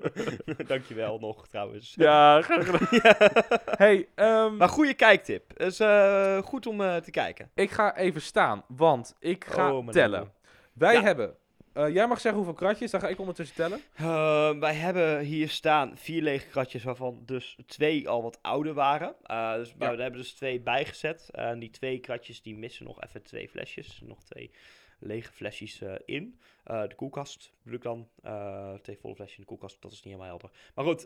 Dankjewel 0.66 1.18
nog 1.18 1.48
trouwens. 1.48 1.94
Ja, 1.94 2.42
graag 2.42 2.66
gedaan. 2.70 3.50
Hey, 3.64 4.08
ehm, 4.14 4.56
Maar 4.56 4.68
goede 4.68 4.94
kijktip. 4.94 5.58
Dus 5.58 5.80
eh, 5.80 6.38
goed 6.42 6.66
om 6.66 6.80
eh, 6.80 6.96
te 6.96 7.10
kijken. 7.10 7.50
ik 7.54 7.70
ga 7.70 7.96
even 7.96 8.22
staan, 8.22 8.64
want 8.68 9.16
ik 9.18 9.44
ga 9.44 9.72
Oh, 9.72 9.88
tellen. 9.88 10.32
Wij 10.72 11.00
hebben... 11.00 11.36
eh, 11.74 11.88
jij 11.94 12.06
mag 12.08 12.20
zeggen 12.20 12.42
hoeveel 12.42 12.58
kratjes, 12.66 12.90
dan 12.90 13.00
ga 13.00 13.08
ik 13.08 13.18
ondertussen 13.18 13.56
tellen. 13.56 13.80
Eh, 13.94 14.58
wij 14.58 14.74
hebben 14.74 15.20
hier 15.20 15.48
staan 15.48 15.96
vier 15.98 16.22
lege 16.22 16.46
kratjes, 16.48 16.82
waarvan 16.84 17.22
dus 17.26 17.56
twee 17.66 18.08
al 18.08 18.22
wat 18.22 18.38
ouder 18.42 18.74
waren. 18.74 19.14
Eh, 19.22 19.54
dus, 19.54 19.74
maar 19.74 19.90
Ja. 19.90 19.96
we 19.96 20.02
hebben 20.02 20.20
dus 20.20 20.32
twee 20.34 20.60
bijgezet. 20.60 21.28
Eh, 21.32 21.48
En 21.48 21.58
die 21.58 21.70
twee 21.70 21.98
kratjes 21.98 22.42
die 22.42 22.56
missen 22.56 22.84
nog 22.84 23.02
even 23.02 23.22
twee 23.22 23.48
flesjes. 23.48 24.00
Nog 24.04 24.22
twee 24.24 24.50
lege 24.98 25.32
flesjes 25.32 25.82
in. 26.04 26.38
De 26.64 26.92
koelkast 26.96 27.52
bedoel 27.62 27.78
ik 27.78 27.82
dan. 27.82 28.08
Twee 28.82 28.98
volle 28.98 29.14
flesjes 29.14 29.36
in 29.36 29.42
de 29.42 29.48
koelkast, 29.48 29.82
dat 29.82 29.90
is 29.92 29.96
niet 30.02 30.14
helemaal 30.14 30.26
helder. 30.38 30.50
Maar 30.74 30.84
goed, 30.84 31.04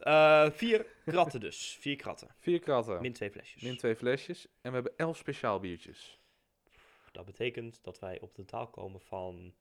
vier 0.56 0.86
kratten 1.06 1.40
dus. 1.40 1.76
Vier 1.80 1.96
kratten. 1.96 2.28
Vier 2.38 2.58
kratten, 2.58 3.00
Min 3.00 3.12
twee 3.12 3.30
flesjes. 3.30 3.62
min 3.62 3.76
twee 3.76 3.96
flesjes. 3.96 4.46
En 4.60 4.68
we 4.70 4.74
hebben 4.74 4.92
elf 4.96 5.16
speciaal 5.16 5.60
biertjes. 5.60 6.18
Dat 7.12 7.24
betekent 7.24 7.78
dat 7.82 7.98
wij 7.98 8.20
op 8.20 8.34
totaal 8.34 8.66
komen 8.66 9.00
van... 9.00 9.54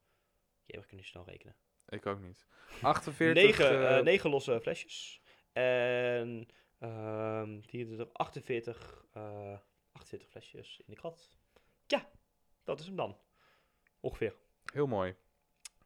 Ja, 0.66 0.80
we 0.80 0.86
kunnen 0.86 1.06
snel 1.06 1.26
rekenen. 1.26 1.56
Ik 1.88 2.06
ook 2.06 2.20
niet. 2.22 2.46
48... 2.82 3.44
Negen, 3.44 3.70
eh, 3.70 3.98
eh, 3.98 4.04
negen 4.04 4.30
losse 4.30 4.60
flesjes. 4.62 5.22
En 5.54 6.48
ehm 6.80 7.62
24, 7.62 8.14
48, 8.14 9.06
eh 9.14 9.58
48 9.92 10.30
flesjes 10.30 10.80
in 10.80 10.94
de 10.94 10.96
krat. 10.96 11.32
Ja, 11.88 12.10
dat 12.64 12.80
is 12.80 12.86
hem 12.86 12.96
dan. 12.96 13.18
Ongeveer. 14.00 14.36
Heel 14.74 14.88
mooi. 14.88 15.16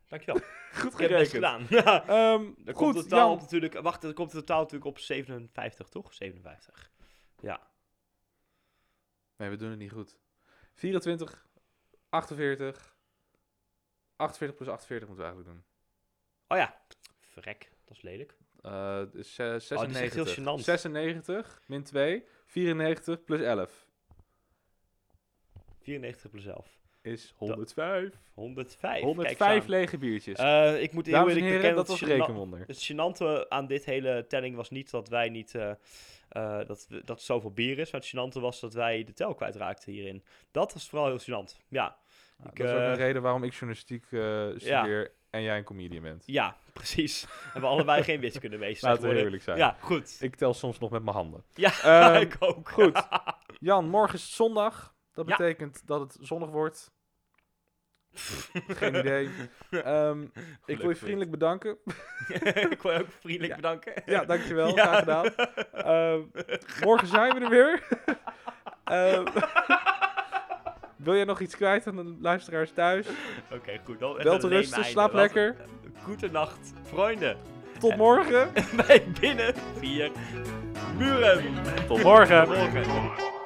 Dankjewel. 0.08 0.42
Goed 0.82 0.96
gerekend. 0.96 1.30
gedaan. 1.30 1.68
Ehm, 1.70 2.54
Dan 2.58 2.74
komt 2.74 2.96
goed, 2.96 3.04
totaal 3.04 3.30
Jan. 3.30 3.38
natuurlijk... 3.38 3.74
Wacht, 3.74 4.02
dan 4.02 4.14
komt 4.14 4.32
het 4.32 4.40
totaal 4.40 4.60
natuurlijk 4.62 4.90
op 4.90 5.00
57, 5.00 5.90
toch? 5.90 6.14
57. 6.14 6.92
Ja. 7.40 7.72
Nee, 9.38 9.50
we 9.50 9.56
doen 9.56 9.70
het 9.70 9.80
niet 9.80 9.92
goed. 9.92 10.20
24, 10.74 11.48
48... 12.10 12.98
48 14.20 14.56
plus 14.58 14.70
48 14.70 15.08
moeten 15.08 15.26
we 15.26 15.32
eigenlijk 15.32 15.48
doen. 15.48 15.64
Oh 16.48 16.58
ja. 16.58 16.82
Verrek, 17.22 17.70
dat 17.86 17.96
is 17.98 18.02
lelijk. 18.02 18.38
Dus, 19.12 19.40
Oh, 19.40 19.54
echt 19.54 19.64
96. 19.64 20.14
heel 20.14 20.26
gênant. 20.58 20.64
96 20.64 21.62
min 21.66 21.84
2, 21.84 22.24
94 22.46 23.24
plus 23.24 23.42
11 23.42 23.88
94 25.82 26.30
plus 26.32 26.46
11. 26.46 26.68
is 27.02 27.34
105. 27.38 28.14
105. 28.34 29.02
105 29.04 29.38
Kijk 29.38 29.52
eens 29.52 29.64
aan. 29.64 29.70
lege 29.70 29.98
biertjes. 29.98 30.38
Eh, 30.40 30.82
ik 30.82 30.92
moet 30.94 31.08
eerlijk 31.08 31.34
bekennen 31.40 31.76
dat 31.76 31.88
was 31.88 32.00
het 32.00 32.10
gêna- 32.10 32.18
rekenwonder. 32.20 32.64
Het 32.68 32.92
gênante 32.92 33.48
aan 33.48 33.68
dit 33.68 33.86
hele 33.86 34.26
telling 34.28 34.56
was 34.56 34.70
niet 34.70 34.90
dat 34.92 35.08
wij 35.08 35.30
niet... 35.30 35.56
eh, 35.56 35.72
dat, 36.68 36.86
we- 36.90 36.96
dat 37.06 37.16
het 37.18 37.22
zoveel 37.26 37.52
bier 37.52 37.80
is. 37.80 37.92
Maar 37.92 38.02
het 38.02 38.10
gênante 38.10 38.40
was 38.42 38.60
dat 38.60 38.74
wij 38.74 39.04
de 39.04 39.14
tel 39.14 39.34
kwijtraakten 39.36 39.92
hierin. 39.92 40.24
Dat 40.52 40.74
was 40.74 40.90
vooral 40.90 41.08
heel 41.08 41.20
gênant. 41.20 41.58
Ja, 41.68 41.98
Nou, 42.40 42.50
ik, 42.52 42.58
dat 42.58 42.68
is 42.68 42.74
ook 42.74 42.80
eh, 42.80 42.88
een 42.88 42.96
reden 42.96 43.22
waarom 43.22 43.44
ik 43.44 43.52
journalistiek 43.52 44.04
eh, 44.10 44.48
studeer 44.56 45.12
en 45.30 45.42
jij 45.42 45.58
een 45.58 45.64
comedian 45.64 46.02
bent. 46.04 46.24
ja 46.26 46.56
precies. 46.74 47.28
en 47.54 47.62
we 47.62 47.68
allebei 47.68 48.04
geen 48.04 48.20
wiskunde 48.20 48.58
meester 48.58 48.90
Laten 48.90 49.10
we 49.10 49.16
eerlijk 49.24 49.44
zijn. 49.44 49.58
Ja, 49.58 49.76
goed. 49.80 50.18
Ik 50.20 50.36
tel 50.36 50.54
soms 50.54 50.80
nog 50.80 50.90
met 50.90 51.04
mijn 51.04 51.16
handen. 51.16 51.44
Ja, 51.54 51.72
Ehm, 52.12 52.22
ik 52.22 52.36
ook. 52.40 52.70
goed. 52.70 53.08
Jan, 53.60 53.90
morgen 53.90 54.16
is 54.16 54.24
het 54.24 54.32
zondag. 54.32 54.94
Dat 55.14 55.26
betekent 55.26 55.82
dat 55.88 56.00
het 56.00 56.18
zonnig 56.22 56.50
wordt. 56.50 56.92
Geen 58.68 58.96
idee. 58.96 59.30
Ehm, 59.70 60.22
ik 60.66 60.78
wil 60.80 60.90
je 60.90 60.96
vriendelijk 60.96 61.32
bedanken. 61.32 61.78
ik 62.72 62.82
wil 62.82 62.92
je 62.92 63.00
ook 63.00 63.12
vriendelijk 63.20 63.50
Ja. 63.50 63.56
bedanken. 63.56 63.94
Ja, 64.06 64.26
dankjewel. 64.26 64.76
Ja. 64.76 64.84
Graag 64.86 65.00
gedaan. 65.00 65.26
Ehm, 65.72 66.22
morgen 66.84 67.08
zijn 67.08 67.34
we 67.34 67.40
er 67.40 67.50
weer. 67.50 67.88
Ehm, 68.84 69.26
wil 71.04 71.16
jij 71.16 71.24
nog 71.24 71.40
iets 71.40 71.56
kwijt 71.56 71.88
aan 71.88 71.96
de 71.96 72.16
luisteraars 72.22 72.72
thuis? 72.72 73.08
Oké, 73.56 73.80
goed. 73.86 74.00
Dan 74.00 74.18
Wel 74.18 74.40
te 74.48 74.48
rusten, 74.48 74.86
slaap 74.86 75.14
lekker. 75.14 75.56
Goedenacht, 76.02 76.74
vrienden. 76.84 77.38
Tot 77.80 77.96
morgen. 77.96 78.52
Bij 78.88 79.04
binnen 79.20 79.54
vier 79.78 80.12
muren. 80.98 81.44
Tot 81.88 82.04
morgen. 82.04 82.46
Tot 82.46 82.56
morgen. 82.56 83.39